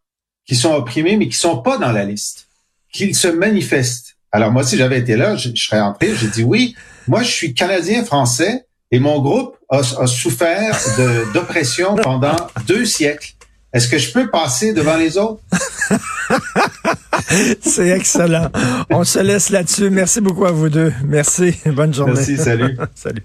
qui 0.46 0.56
sont 0.56 0.72
opprimés 0.72 1.16
mais 1.16 1.28
qui 1.28 1.36
sont 1.36 1.62
pas 1.62 1.78
dans 1.78 1.92
la 1.92 2.04
liste, 2.04 2.48
qu'ils 2.92 3.14
se 3.14 3.28
manifestent. 3.28 4.16
Alors 4.32 4.50
moi, 4.50 4.64
si 4.64 4.78
j'avais 4.78 4.98
été 4.98 5.14
là, 5.14 5.36
je, 5.36 5.50
serais 5.54 5.80
entré, 5.80 6.14
j'ai 6.16 6.28
dit 6.28 6.42
oui. 6.42 6.74
Moi, 7.06 7.22
je 7.22 7.30
suis 7.30 7.54
canadien 7.54 8.04
français 8.04 8.66
et 8.90 8.98
mon 8.98 9.20
groupe 9.20 9.56
a, 9.68 9.82
souffert 10.06 10.78
d'oppression 11.34 11.96
pendant 11.96 12.36
deux 12.66 12.86
siècles. 12.86 13.34
Est-ce 13.72 13.88
que 13.88 13.98
je 13.98 14.12
peux 14.12 14.28
passer 14.28 14.74
devant 14.74 14.96
les 14.96 15.16
autres? 15.16 15.40
C'est 17.62 17.88
excellent. 17.88 18.50
on 18.90 19.04
se 19.04 19.18
laisse 19.18 19.50
là-dessus. 19.50 19.90
Merci 19.90 20.20
beaucoup 20.20 20.44
à 20.44 20.52
vous 20.52 20.68
deux. 20.68 20.92
Merci. 21.04 21.54
Bonne 21.66 21.94
journée. 21.94 22.14
Merci, 22.14 22.36
salut. 22.36 22.76
Salut. 22.94 23.22